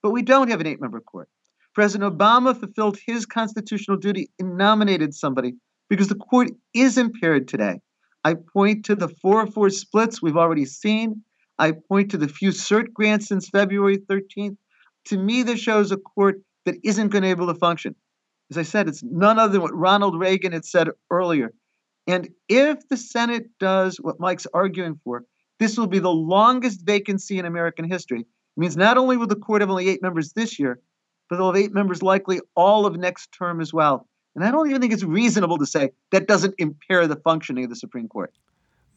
[0.03, 1.29] but we don't have an eight member court.
[1.73, 5.53] President Obama fulfilled his constitutional duty and nominated somebody
[5.89, 7.79] because the court is impaired today.
[8.23, 11.23] I point to the 4 4 splits we've already seen.
[11.57, 14.57] I point to the few cert grants since February 13th
[15.05, 17.95] to me, this shows a court that isn't going to be able to function.
[18.49, 21.53] As I said, it's none other than what Ronald Reagan had said earlier.
[22.07, 25.23] And if the Senate does what Mike's arguing for,
[25.59, 28.21] this will be the longest vacancy in American history.
[28.21, 30.79] It means not only will the court have only eight members this year,
[31.29, 34.07] but they'll have eight members likely all of next term as well.
[34.35, 37.69] And I don't even think it's reasonable to say that doesn't impair the functioning of
[37.69, 38.33] the Supreme Court.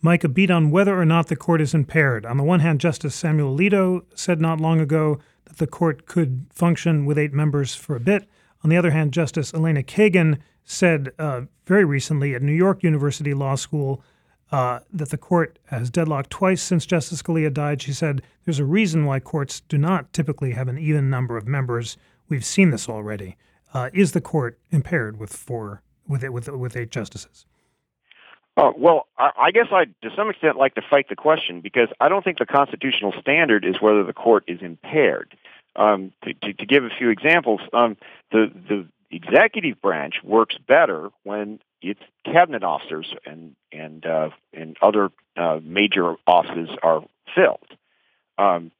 [0.01, 2.27] Mike, a beat on whether or not the court is impaired.
[2.27, 6.47] On the one hand, Justice Samuel Alito said not long ago that the court could
[6.51, 8.29] function with eight members for a bit.
[8.63, 13.35] On the other hand, Justice Elena Kagan said uh, very recently at New York University
[13.35, 14.03] Law School
[14.51, 17.83] uh, that the court has deadlocked twice since Justice Scalia died.
[17.83, 21.47] She said there's a reason why courts do not typically have an even number of
[21.47, 21.97] members.
[22.29, 23.37] We've seen this already.
[23.73, 27.47] Uh, is the court impaired with four with with with eight justices?
[28.57, 31.89] Uh, well, I, I guess I, to some extent, like to fight the question because
[32.01, 35.37] I don't think the constitutional standard is whether the court is impaired.
[35.77, 37.97] Um, to, to, to, give a few examples, um,
[38.31, 45.11] the the executive branch works better when its cabinet officers and and uh, and other
[45.37, 47.67] uh, major offices are filled.
[48.39, 48.71] Um,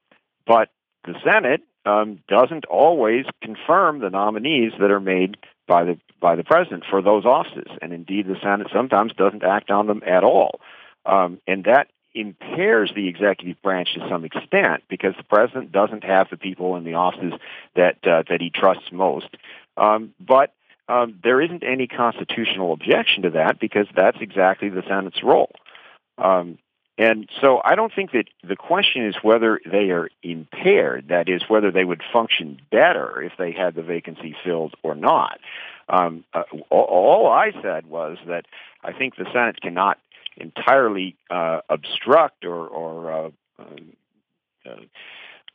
[0.47, 0.71] but
[1.05, 6.45] the Senate um, doesn't always confirm the nominees that are made by the by the
[6.45, 10.61] president for those offices, and indeed the Senate sometimes doesn't act on them at all,
[11.07, 16.29] um, and that impairs the executive branch to some extent because the president doesn't have
[16.31, 17.33] the people in the offices
[17.75, 19.29] that uh, that he trusts most.
[19.77, 20.55] Um, but
[20.89, 25.51] um, there isn't any constitutional objection to that because that's exactly the Senate's role.
[26.19, 26.59] Um,
[26.97, 31.43] and so I don't think that the question is whether they are impaired, that is,
[31.49, 35.41] whether they would function better if they had the vacancy filled or not.
[35.89, 38.47] Um, uh, all I said was that
[38.83, 39.99] I think the Senate cannot
[40.37, 43.13] entirely uh, obstruct or, or
[43.59, 43.71] uh,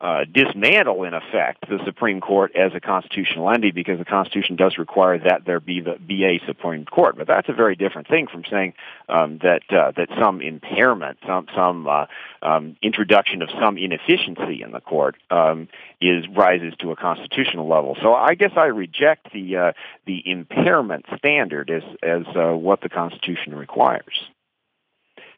[0.01, 4.77] uh, dismantle, in effect, the Supreme Court as a constitutional entity because the Constitution does
[4.77, 7.17] require that there be the be a Supreme Court.
[7.17, 8.73] But that's a very different thing from saying
[9.09, 12.05] um, that uh, that some impairment, some some uh,
[12.41, 15.67] um, introduction of some inefficiency in the court um,
[15.99, 17.97] is rises to a constitutional level.
[18.01, 19.71] So I guess I reject the uh,
[20.05, 24.29] the impairment standard as as uh, what the Constitution requires.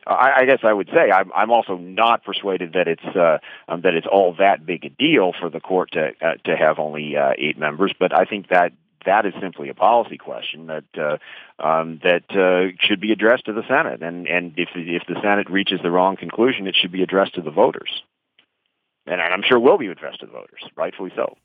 [0.08, 3.38] I, I guess I would say I'm, I'm also not persuaded that it's uh,
[3.68, 6.80] um, that it's all that big a deal for the court to uh, to have
[6.80, 7.94] only uh, eight members.
[7.98, 8.74] But I think that
[9.06, 11.18] that is simply a policy question that uh,
[11.64, 14.02] um, that uh, should be addressed to the Senate.
[14.02, 17.42] And and if if the Senate reaches the wrong conclusion, it should be addressed to
[17.42, 18.04] the voters.
[19.08, 21.36] And, I'm sure will be addressed to the voters, rightfully so.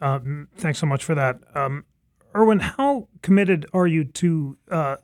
[0.00, 1.84] Um, thanks so much for that, um,
[2.34, 2.60] Erwin.
[2.60, 4.96] How committed are you to uh,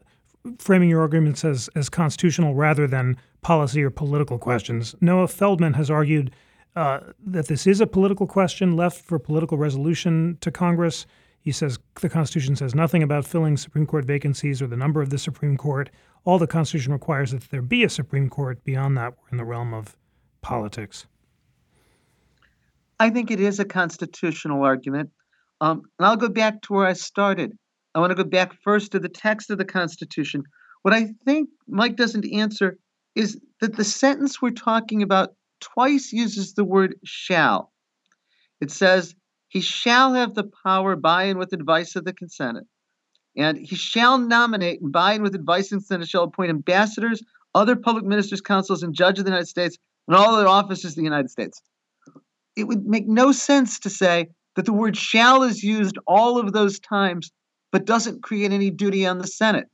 [0.59, 4.95] framing your arguments as, as constitutional rather than policy or political questions.
[5.01, 6.33] Noah Feldman has argued
[6.77, 11.07] uh, that this is a political question left for political resolution to Congress.
[11.41, 15.11] He says the Constitution says nothing about filling Supreme Court vacancies or the number of
[15.11, 15.91] the Supreme Court.
[16.25, 18.63] All the Constitution requires is that there be a Supreme Court.
[18.65, 19.97] Beyond that, we're in the realm of
[20.41, 21.07] politics.
[23.01, 25.11] I think it is a constitutional argument.
[25.61, 27.57] Um, and I'll go back to where I started.
[27.95, 30.45] I want to go back first to the text of the Constitution.
[30.83, 32.79] What I think Mike doesn't answer
[33.15, 37.73] is that the sentence we're talking about twice uses the word shall.
[38.61, 39.15] It says,
[39.49, 42.67] He shall have the power by and with advice of the Senate.
[43.37, 47.23] And he shall nominate and by and with advice and Senate shall appoint ambassadors,
[47.55, 50.97] other public ministers, consuls, and judges of the United States, and all other offices of
[50.97, 51.63] the United States.
[52.57, 56.53] It would make no sense to say that the word shall is used all of
[56.53, 57.31] those times
[57.73, 59.69] but doesn't create any duty on the Senate.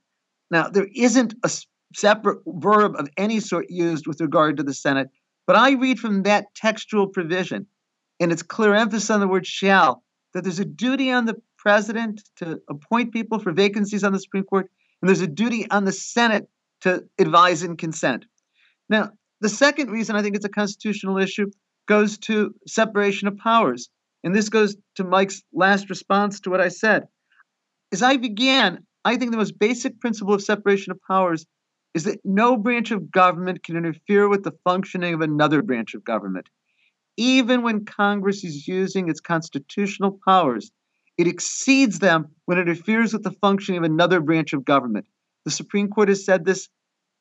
[0.50, 1.50] Now, there isn't a
[1.94, 5.08] separate verb of any sort used with regard to the Senate,
[5.46, 7.66] but I read from that textual provision,
[8.20, 10.02] and it's clear emphasis on the word shall,
[10.32, 14.44] that there's a duty on the president to appoint people for vacancies on the Supreme
[14.44, 16.48] Court, and there's a duty on the Senate
[16.80, 18.26] to advise and consent.
[18.88, 21.50] Now, the second reason I think it's a constitutional issue
[21.86, 23.88] goes to separation of powers.
[24.22, 27.06] And this goes to Mike's last response to what I said.
[27.94, 31.46] As I began, I think the most basic principle of separation of powers
[31.94, 36.02] is that no branch of government can interfere with the functioning of another branch of
[36.02, 36.48] government.
[37.16, 40.72] Even when Congress is using its constitutional powers,
[41.18, 45.06] it exceeds them when it interferes with the functioning of another branch of government.
[45.44, 46.68] The Supreme Court has said this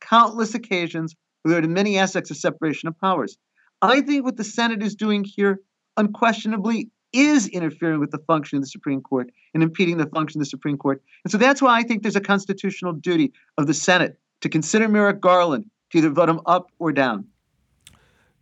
[0.02, 3.38] countless occasions there are many aspects of separation of powers.
[3.84, 5.60] I think what the Senate is doing here
[5.98, 10.46] unquestionably is interfering with the function of the Supreme Court and impeding the function of
[10.46, 11.02] the Supreme Court.
[11.24, 14.90] And so that's why I think there's a constitutional duty of the Senate to consider
[14.90, 17.26] Merrick Garland to either vote him up or down.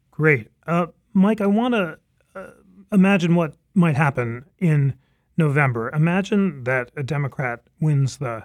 [0.10, 0.47] Great.
[0.65, 1.99] Uh, Mike, I want to
[2.36, 2.51] uh,
[2.91, 4.93] imagine what might happen in
[5.38, 5.89] November.
[5.89, 8.43] Imagine that a Democrat wins the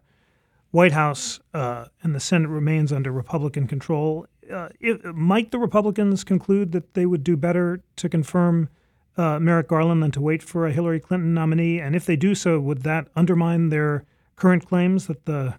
[0.71, 4.27] White House uh, and the Senate remains under Republican control.
[4.53, 4.69] Uh,
[5.15, 8.69] might the Republicans conclude that they would do better to confirm
[9.17, 11.81] uh, Merrick Garland than to wait for a Hillary Clinton nominee?
[11.81, 14.05] And if they do so, would that undermine their
[14.37, 15.55] current claims that the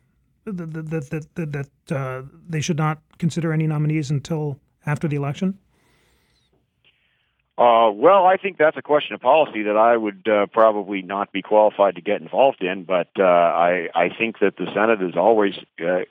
[0.46, 5.58] that that that, that uh, they should not consider any nominees until after the election?
[7.58, 11.32] Uh, well, I think that's a question of policy that I would uh, probably not
[11.32, 12.84] be qualified to get involved in.
[12.84, 16.02] But uh, I, I think that the Senate is always uh,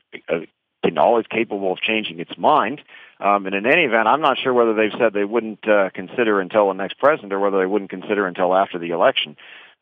[0.99, 2.83] always capable of changing its mind.
[3.19, 6.41] Um, and in any event, I'm not sure whether they've said they wouldn't uh, consider
[6.41, 9.37] until the next president or whether they wouldn't consider until after the election.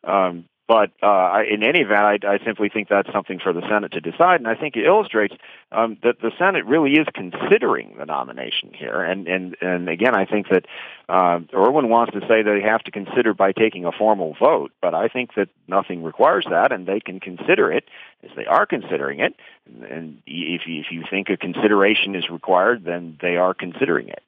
[0.05, 3.93] Um, but uh, in any event, I, I, simply think that's something for the Senate
[3.93, 5.35] to decide, and I think it illustrates
[5.73, 9.03] um, that the Senate really is considering the nomination here.
[9.03, 10.65] And and and again, I think that
[11.07, 14.73] uh, Erwin wants to say that they have to consider by taking a formal vote,
[14.81, 17.85] but I think that nothing requires that, and they can consider it
[18.23, 19.35] as they are considering it.
[19.67, 24.23] And if you, if you think a consideration is required, then they are considering it.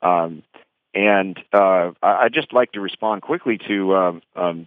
[0.00, 0.44] Um,
[0.94, 4.66] and uh, I'd just like to respond quickly to um, um,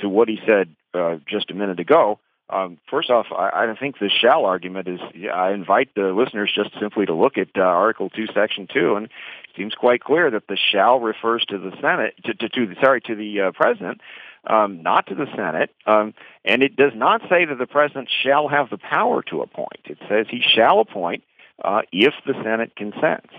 [0.00, 2.18] to, what he said uh, just a minute ago.
[2.48, 5.00] Um, first off, I, I think the shall argument is.
[5.32, 9.06] I invite the listeners just simply to look at uh, Article Two, Section Two, and
[9.06, 13.00] it seems quite clear that the shall refers to the Senate, to, to, to sorry,
[13.02, 14.00] to the uh, president,
[14.46, 16.12] um, not to the Senate, um,
[16.44, 19.80] and it does not say that the president shall have the power to appoint.
[19.84, 21.22] It says he shall appoint
[21.64, 23.32] uh, if the Senate consents.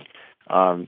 [0.50, 0.88] Um,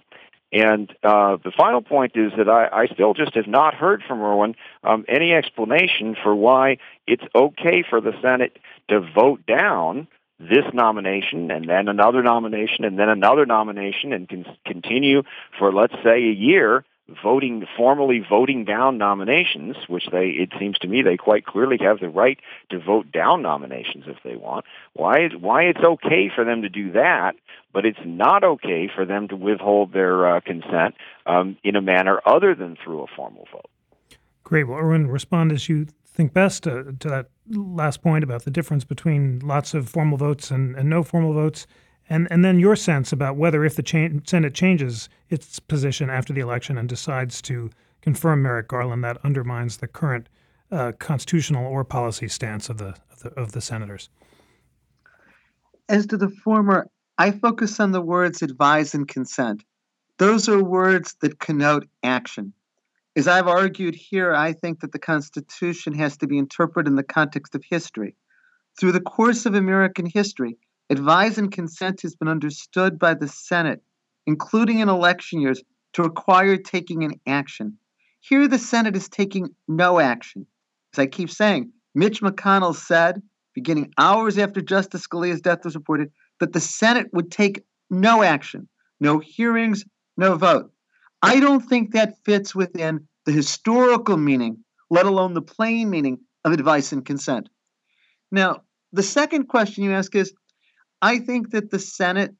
[0.54, 4.22] and uh, the final point is that I, I, still just have not heard from
[4.22, 6.78] Erwin um, any explanation for why
[7.08, 10.08] it's okay for the Senate to vote down
[10.40, 15.24] this nomination and then another nomination and then another nomination and can continue
[15.58, 16.86] for, let's say, a year
[17.22, 22.00] voting formally voting down nominations, which they it seems to me they quite clearly have
[22.00, 22.40] the right
[22.70, 24.66] to vote down nominations if they want.
[24.94, 27.36] Why why it's okay for them to do that,
[27.74, 30.96] but it's not okay for them to withhold their uh, consent
[31.26, 33.70] um, in a manner other than through a formal vote.
[34.44, 34.66] Great.
[34.66, 38.86] Well, Erwin, respond as you think best to, to that last point about the difference
[38.86, 41.66] between lots of formal votes and, and no formal votes.
[42.10, 46.34] And, and then your sense about whether, if the cha- Senate changes its position after
[46.34, 47.70] the election and decides to
[48.02, 50.28] confirm Merrick Garland, that undermines the current
[50.72, 54.10] uh, constitutional or policy stance of the, of the, of the senators.
[55.88, 59.64] As to the former, I focus on the words advise and consent.
[60.18, 62.54] Those are words that connote action.
[63.16, 67.04] As I've argued here, I think that the Constitution has to be interpreted in the
[67.04, 68.16] context of history.
[68.80, 70.58] Through the course of American history,
[70.90, 73.82] Advise and consent has been understood by the Senate,
[74.26, 75.62] including in election years,
[75.94, 77.78] to require taking an action.
[78.20, 80.46] Here, the Senate is taking no action.
[80.94, 83.22] As I keep saying, Mitch McConnell said,
[83.54, 88.68] beginning hours after Justice Scalia's death was reported, that the Senate would take no action,
[89.00, 89.86] no hearings,
[90.18, 90.72] no vote.
[91.22, 96.52] I don't think that fits within the historical meaning, let alone the plain meaning of
[96.52, 97.50] advice and consent.
[98.32, 100.34] Now, the second question you ask is
[101.04, 102.34] I think that the Senate,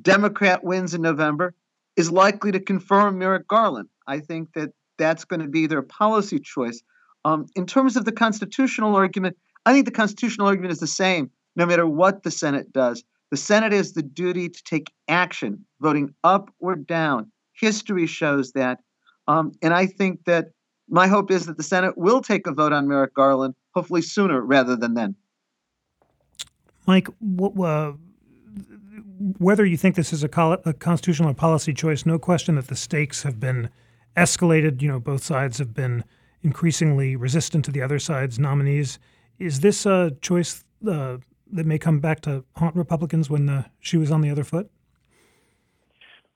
[0.00, 1.54] Democrat wins in November,
[1.96, 3.88] is likely to confirm Merrick Garland.
[4.06, 6.80] I think that that's going to be their policy choice.
[7.24, 9.36] Um, in terms of the constitutional argument,
[9.66, 13.02] I think the constitutional argument is the same no matter what the Senate does.
[13.32, 17.32] The Senate has the duty to take action, voting up or down.
[17.54, 18.78] History shows that.
[19.26, 20.52] Um, and I think that
[20.88, 24.40] my hope is that the Senate will take a vote on Merrick Garland, hopefully sooner
[24.40, 25.16] rather than then.
[26.86, 27.08] Mike,
[27.62, 27.92] uh,
[29.38, 32.76] whether you think this is a, a constitutional or policy choice, no question that the
[32.76, 33.68] stakes have been
[34.16, 34.80] escalated.
[34.82, 36.04] You know, both sides have been
[36.42, 38.98] increasingly resistant to the other side's nominees.
[39.38, 41.18] Is this a choice uh,
[41.52, 44.70] that may come back to haunt Republicans when the shoe is on the other foot?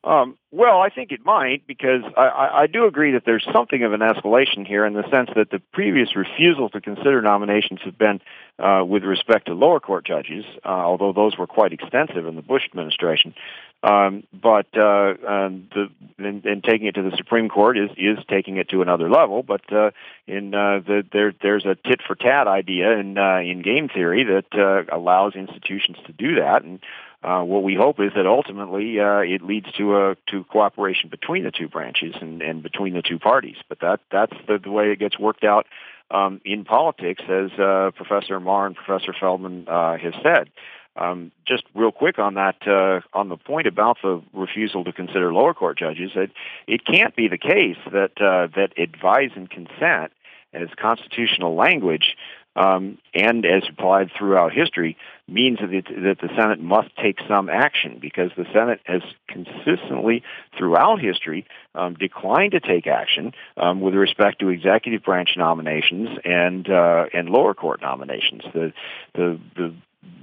[0.05, 3.95] Um, well, I think it might because I, I do agree that there's something of
[3.95, 8.21] an escalation here in the sense that the previous refusal to consider nominations have been
[8.59, 12.43] uh, with respect to lower court judges, uh, although those were quite extensive in the
[12.43, 13.35] Bush administration.
[13.83, 15.89] Um, but uh, um, the
[16.19, 19.43] and, and taking it to the Supreme Court is is taking it to another level.
[19.43, 19.91] But uh,
[20.27, 24.25] in uh, the there there's a tit for tat idea in uh, in game theory
[24.25, 26.81] that uh, allows institutions to do that and
[27.25, 31.45] uh, what we hope is that ultimately uh, it leads to a to cooperation between
[31.45, 33.57] the two branches and, and between the two parties.
[33.69, 35.67] But that that's the, the way it gets worked out
[36.11, 40.51] um, in politics, as uh, Professor Marr and Professor Feldman uh, have said.
[40.97, 45.33] Um, just real quick on that, uh, on the point about the refusal to consider
[45.33, 46.31] lower court judges, it
[46.67, 50.13] it can't be the case that uh, that advise and consent
[50.53, 52.17] as constitutional language
[52.57, 54.97] um, and as applied throughout history,
[55.27, 60.23] means that, it, that the Senate must take some action because the Senate has consistently,
[60.57, 66.69] throughout history, um, declined to take action um, with respect to executive branch nominations and
[66.69, 68.43] uh, and lower court nominations.
[68.53, 68.73] The
[69.15, 69.75] the the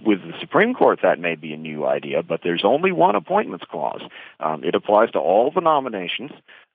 [0.05, 3.65] with the Supreme Court, that may be a new idea, but there's only one appointments
[3.69, 4.01] clause.
[4.39, 6.31] Um, it applies to all the nominations,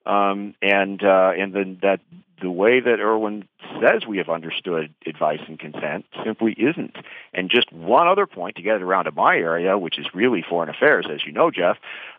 [0.07, 1.99] um, and uh, and then that
[2.41, 3.47] the way that Erwin
[3.81, 6.95] says we have understood advice and consent simply isn't.
[7.33, 10.69] And just one other point to get around to my area, which is really foreign
[10.69, 11.77] affairs, as you know, Jeff,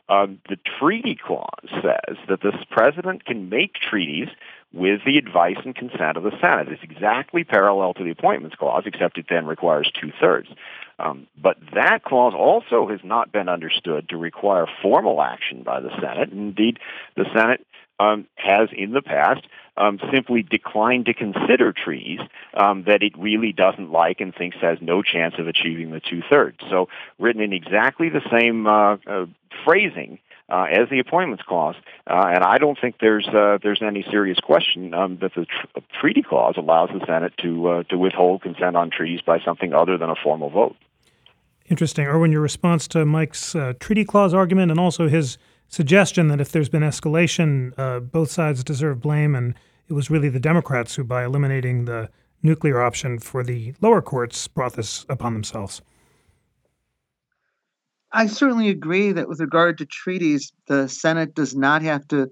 [0.09, 4.29] um, the treaty clause says that the president can make treaties
[4.73, 6.69] with the advice and consent of the Senate.
[6.69, 10.49] It's exactly parallel to the Appointments Clause, except it then requires two thirds.
[10.99, 15.91] Um, but that clause also has not been understood to require formal action by the
[16.01, 16.33] Senate.
[16.33, 16.81] Indeed,
[17.17, 17.65] the Senate
[17.99, 19.47] um, has in the past
[19.79, 22.21] um, simply declined to consider trees
[22.55, 26.23] um, that it really doesn't like and thinks has no chance of achieving the two
[26.29, 26.59] thirds.
[26.69, 26.89] So,
[27.19, 29.27] written in exactly the same uh, uh,
[29.65, 30.19] phrasing.
[30.51, 31.75] Uh, as the appointments clause,
[32.07, 35.81] uh, and I don't think there's uh, there's any serious question um, that the tr-
[36.01, 39.99] treaty clause allows the Senate to uh, to withhold consent on treaties by something other
[39.99, 40.75] than a formal vote.
[41.67, 42.07] Interesting.
[42.07, 45.37] Erwin, your response to Mike's treaty clause argument and also his
[45.69, 49.55] suggestion that if there's been escalation, uh, both sides deserve blame, and
[49.89, 52.09] it was really the Democrats who, by eliminating the
[52.43, 55.83] nuclear option for the lower courts, brought this upon themselves.
[58.13, 62.31] I certainly agree that with regard to treaties, the Senate does not have to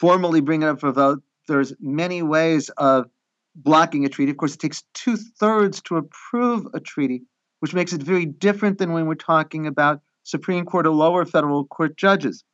[0.00, 1.22] formally bring it up for vote.
[1.46, 3.08] There's many ways of
[3.54, 4.30] blocking a treaty.
[4.30, 7.22] Of course, it takes two thirds to approve a treaty
[7.60, 11.64] which makes it very different than when we're talking about Supreme Court or lower federal
[11.66, 12.44] court judges.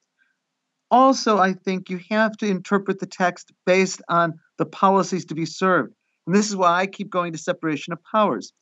[0.90, 5.46] Also, I think you have to interpret the text based on the policies to be
[5.46, 5.92] served.
[6.26, 8.52] And this is why I keep going to separation of powers.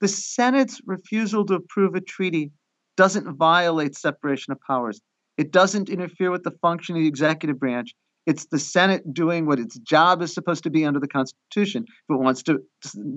[0.00, 2.50] The Senate's refusal to approve a treaty
[2.96, 5.00] doesn't violate separation of powers.
[5.36, 7.94] It doesn't interfere with the function of the executive branch.
[8.26, 12.14] It's the Senate doing what its job is supposed to be under the Constitution if
[12.14, 12.60] it wants to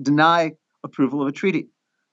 [0.02, 0.52] deny
[0.84, 1.68] approval of a treaty.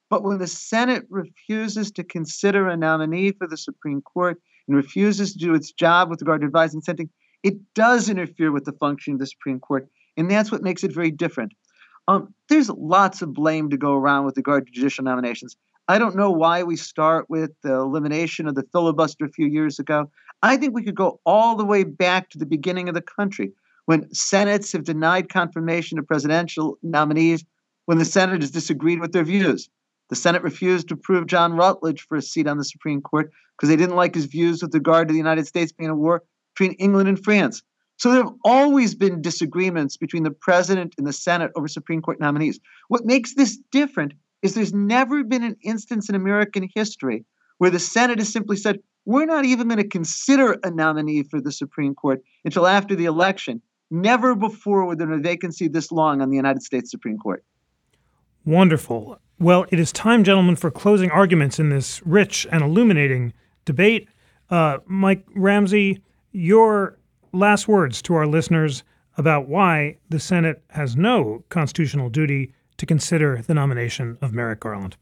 [0.10, 5.34] But when the Senate refuses to consider a nominee for the Supreme Court and refuses
[5.34, 7.10] to do its job with regard to advising sentencing,
[7.44, 9.88] it does interfere with the function of the Supreme Court.
[10.18, 11.54] And that's what makes it very different.
[12.08, 15.58] Um, there's lots of blame to go around with regard to judicial nominations.
[15.88, 19.80] I don't know why we start with the elimination of the filibuster a few years
[19.80, 20.10] ago.
[20.42, 23.52] I think we could go all the way back to the beginning of the country
[23.86, 27.44] when senates have denied confirmation of presidential nominees
[27.86, 29.70] when the senators disagreed with their views.
[30.10, 33.70] The Senate refused to approve John Rutledge for a seat on the Supreme Court because
[33.70, 36.24] they didn't like his views with regard to the United States being a war
[36.56, 37.64] between England and France.
[37.98, 42.20] So there have always been disagreements between the president and the Senate over Supreme Court
[42.20, 42.60] nominees.
[42.90, 47.26] What makes this different is there's never been an instance in American history
[47.58, 51.40] where the Senate has simply said, we're not even going to consider a nominee for
[51.40, 53.62] the Supreme Court until after the election.
[53.92, 57.44] Never before was there a vacancy this long on the United States Supreme Court.
[58.46, 59.20] Wonderful.
[59.40, 63.34] Well, it is time, gentlemen, for closing arguments in this rich and illuminating
[63.66, 64.08] debate.
[64.50, 66.98] Uh, Mike Ramsey, your
[67.34, 68.84] last words to our listeners
[69.18, 74.96] about why the Senate has no constitutional duty to consider the nomination of Merrick Garland.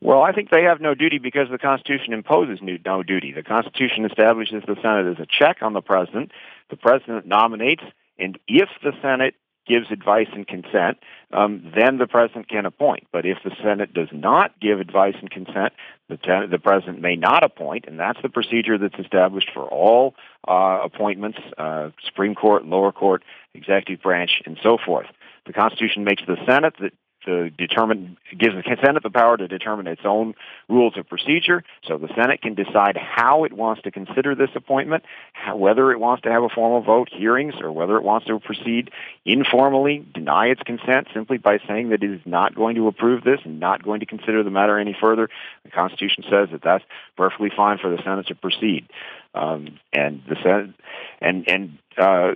[0.00, 3.32] Well, I think they have no duty because the Constitution imposes no duty.
[3.32, 6.32] The Constitution establishes the Senate as a check on the president.
[6.70, 7.82] The president nominates,
[8.18, 9.34] and if the Senate
[9.66, 10.98] gives advice and consent,
[11.32, 13.06] um, then the president can appoint.
[13.12, 15.72] But if the Senate does not give advice and consent,
[16.08, 20.14] the, ten- the president may not appoint, and that's the procedure that's established for all
[20.46, 25.06] uh, appointments, uh, Supreme Court, lower court, executive branch, and so forth.
[25.46, 26.90] The Constitution makes the Senate the
[27.26, 30.34] to determine gives the Senate the power to determine its own
[30.68, 31.62] rules of procedure.
[31.86, 36.00] So the Senate can decide how it wants to consider this appointment, how, whether it
[36.00, 38.90] wants to have a formal vote, hearings, or whether it wants to proceed
[39.24, 43.40] informally, deny its consent simply by saying that it is not going to approve this
[43.44, 45.28] and not going to consider the matter any further.
[45.64, 46.84] The Constitution says that that's
[47.16, 48.88] perfectly fine for the Senate to proceed.
[49.34, 50.74] Um, and the Senate
[51.20, 52.34] and and uh,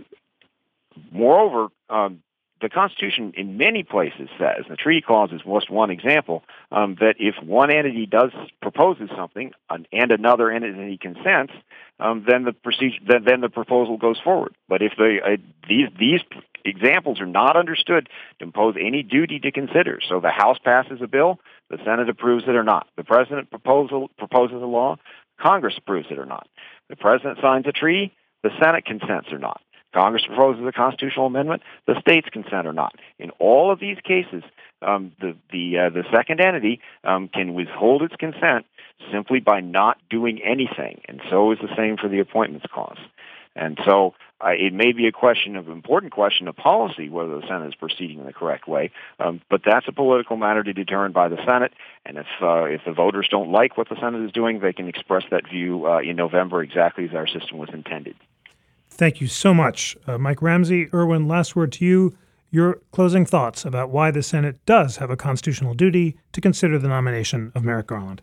[1.11, 1.69] moreover.
[1.89, 2.23] Um,
[2.61, 7.15] the Constitution, in many places, says the treaty clause is just one example um, that
[7.19, 8.31] if one entity does
[8.61, 11.53] proposes something and another entity consents,
[11.99, 14.55] um, then the procedure then, then the proposal goes forward.
[14.69, 15.37] But if the uh,
[15.69, 16.21] these these
[16.65, 18.09] examples are not understood
[18.39, 21.39] to impose any duty to consider, so the House passes a bill,
[21.71, 22.87] the Senate approves it or not.
[22.97, 24.97] The President proposal proposes a law,
[25.41, 26.47] Congress approves it or not.
[26.89, 29.61] The President signs a treaty, the Senate consents or not.
[29.93, 32.95] Congress proposes a constitutional amendment, the states consent or not.
[33.19, 34.43] In all of these cases,
[34.83, 38.67] um, the the uh, the second entity um, can withhold its consent
[39.13, 42.99] simply by not doing anything, and so is the same for the appointments clause.
[43.57, 47.47] And so uh, it may be a question of important question of policy whether the
[47.47, 50.85] Senate is proceeding in the correct way, um, but that's a political matter to be
[50.85, 51.73] determined by the Senate.
[52.07, 54.89] And if uh, if the voters don't like what the Senate is doing, they can
[54.89, 58.15] express that view uh, in November, exactly as our system was intended.
[59.01, 60.91] Thank you so much, uh, Mike Ramsey.
[60.93, 62.15] Erwin, last word to you.
[62.51, 66.89] Your closing thoughts about why the Senate does have a constitutional duty to consider the
[66.89, 68.21] nomination of Merrick Garland.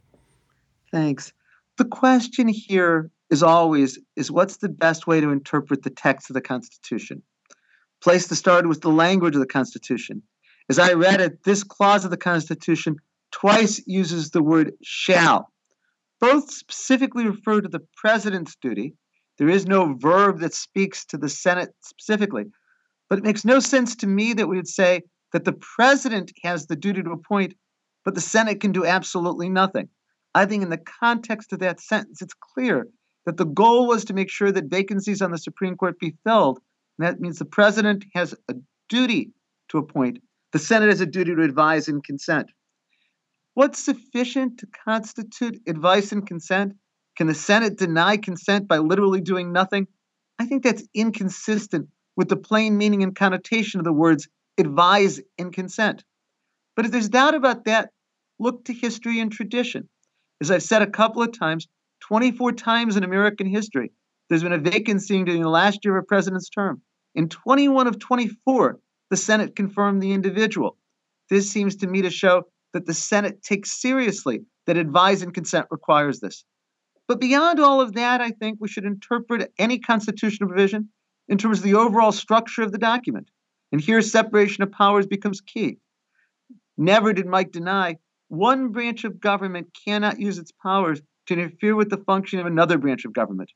[0.92, 1.34] Thanks.
[1.80, 6.36] The question here is always is what's the best way to interpret the text of
[6.36, 7.24] the Constitution?
[8.04, 10.22] Place to start with the language of the Constitution.
[10.70, 12.98] As I read it, this clause of the Constitution
[13.32, 15.52] twice uses the word shall.
[16.22, 18.94] Both specifically refer to the president's duty.
[19.38, 22.46] There is no verb that speaks to the Senate specifically.
[23.10, 26.66] But it makes no sense to me that we would say that the president has
[26.66, 27.54] the duty to appoint,
[28.04, 29.90] but the Senate can do absolutely nothing.
[30.34, 32.88] I think in the context of that sentence, it's clear
[33.26, 36.60] that the goal was to make sure that vacancies on the Supreme Court be filled.
[36.98, 38.56] And that means the president has a
[38.90, 39.32] duty
[39.70, 40.20] to appoint,
[40.54, 42.50] the Senate has a duty to advise and consent.
[43.54, 46.74] What's sufficient to constitute advice and consent?
[47.18, 49.88] Can the Senate deny consent by literally doing nothing?
[50.38, 54.28] I think that's inconsistent with the plain meaning and connotation of the words
[54.60, 56.04] advise and consent.
[56.76, 57.90] But if there's doubt about that,
[58.40, 59.90] look to history and tradition.
[60.42, 61.68] As I've said a couple of times,
[62.02, 63.92] 24 times in American history,
[64.30, 66.82] there's been a vacancy during the last year of a president's term.
[67.16, 70.78] In 21 of 24, the Senate confirmed the individual.
[71.32, 72.44] This seems to me to show
[72.74, 76.46] that the Senate takes seriously that advise and consent requires this.
[77.08, 80.90] But beyond all of that, I think we should interpret any constitutional provision
[81.30, 83.30] in terms of the overall structure of the document.
[83.72, 85.78] And here, separation of powers becomes key.
[86.78, 87.98] Never did Mike deny
[88.30, 92.78] one branch of government cannot use its powers to interfere with the function of another
[92.78, 93.52] branch of government.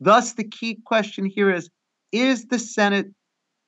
[0.00, 1.70] Thus, the key question here is
[2.12, 3.08] Is the Senate,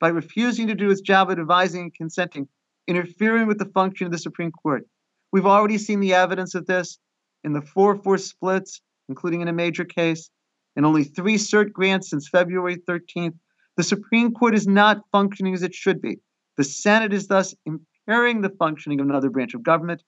[0.01, 2.49] by refusing to do its job of advising and consenting,
[2.87, 4.87] interfering with the function of the Supreme Court?
[5.33, 6.99] We've already seen the evidence of this
[7.45, 10.31] in the 4 4 splits, including in a major case,
[10.75, 13.35] and only three cert grants since February 13th.
[13.77, 16.19] The Supreme Court is not functioning as it should be.
[16.57, 20.03] The Senate is thus impairing the functioning of another branch of government.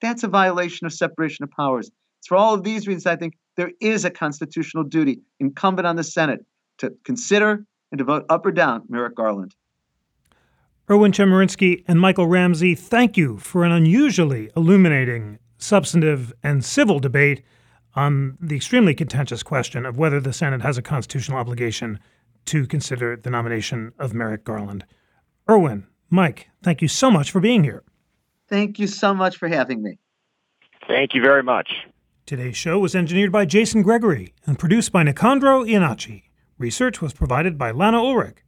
[0.00, 1.90] That's a violation of separation of powers.
[2.20, 5.96] It's For all of these reasons, I think there is a constitutional duty incumbent on
[5.96, 6.44] the Senate
[6.78, 9.54] to consider and to vote up or down Merrick Garland.
[10.90, 17.42] Erwin Chemerinsky and Michael Ramsey, thank you for an unusually illuminating, substantive, and civil debate
[17.98, 21.98] on the extremely contentious question of whether the Senate has a constitutional obligation
[22.44, 24.84] to consider the nomination of Merrick Garland.
[25.50, 27.82] Erwin, Mike, thank you so much for being here.
[28.48, 29.98] Thank you so much for having me.
[30.86, 31.70] Thank you very much.
[32.24, 36.22] Today's show was engineered by Jason Gregory and produced by Nicandro Iannacci.
[36.56, 38.38] Research was provided by Lana Ulrich.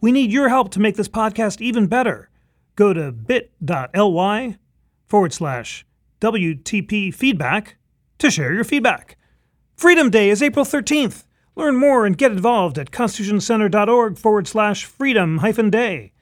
[0.00, 2.30] We need your help to make this podcast even better.
[2.76, 4.56] Go to bit.ly
[5.06, 5.84] forward slash
[6.20, 7.76] WTP feedback
[8.18, 9.16] to share your feedback.
[9.74, 11.24] Freedom Day is April 13th.
[11.54, 16.12] Learn more and get involved at constitutioncenter.org forward slash freedom hyphen day.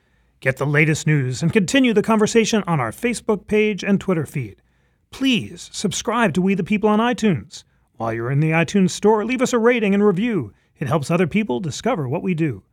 [0.40, 4.60] Get the latest news and continue the conversation on our Facebook page and Twitter feed
[5.14, 7.62] please subscribe to We the People on iTunes.
[7.98, 10.52] While you're in the iTunes store, leave us a rating and review.
[10.76, 12.64] It helps other people discover what we do.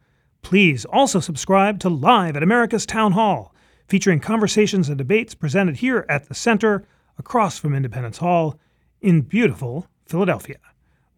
[0.41, 3.53] Please also subscribe to Live at America's Town Hall,
[3.87, 6.83] featuring conversations and debates presented here at the Center,
[7.19, 8.59] across from Independence Hall,
[9.01, 10.57] in beautiful Philadelphia.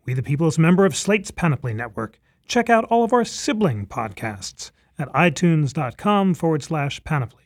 [0.05, 2.19] We the People is member of Slate's Panoply Network.
[2.47, 7.43] Check out all of our sibling podcasts at itunes.com forward slash panoply.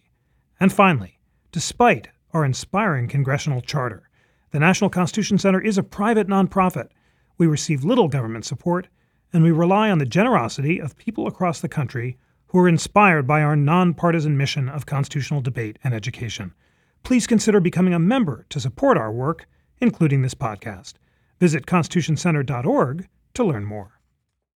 [0.59, 1.19] And finally,
[1.51, 4.09] despite our inspiring congressional charter.
[4.51, 6.89] The National Constitution Center is a private nonprofit.
[7.38, 8.88] We receive little government support,
[9.33, 12.17] and we rely on the generosity of people across the country
[12.47, 16.53] who are inspired by our nonpartisan mission of constitutional debate and education.
[17.03, 19.47] Please consider becoming a member to support our work,
[19.80, 20.93] including this podcast.
[21.39, 23.96] Visit constitutioncenter.org to learn more.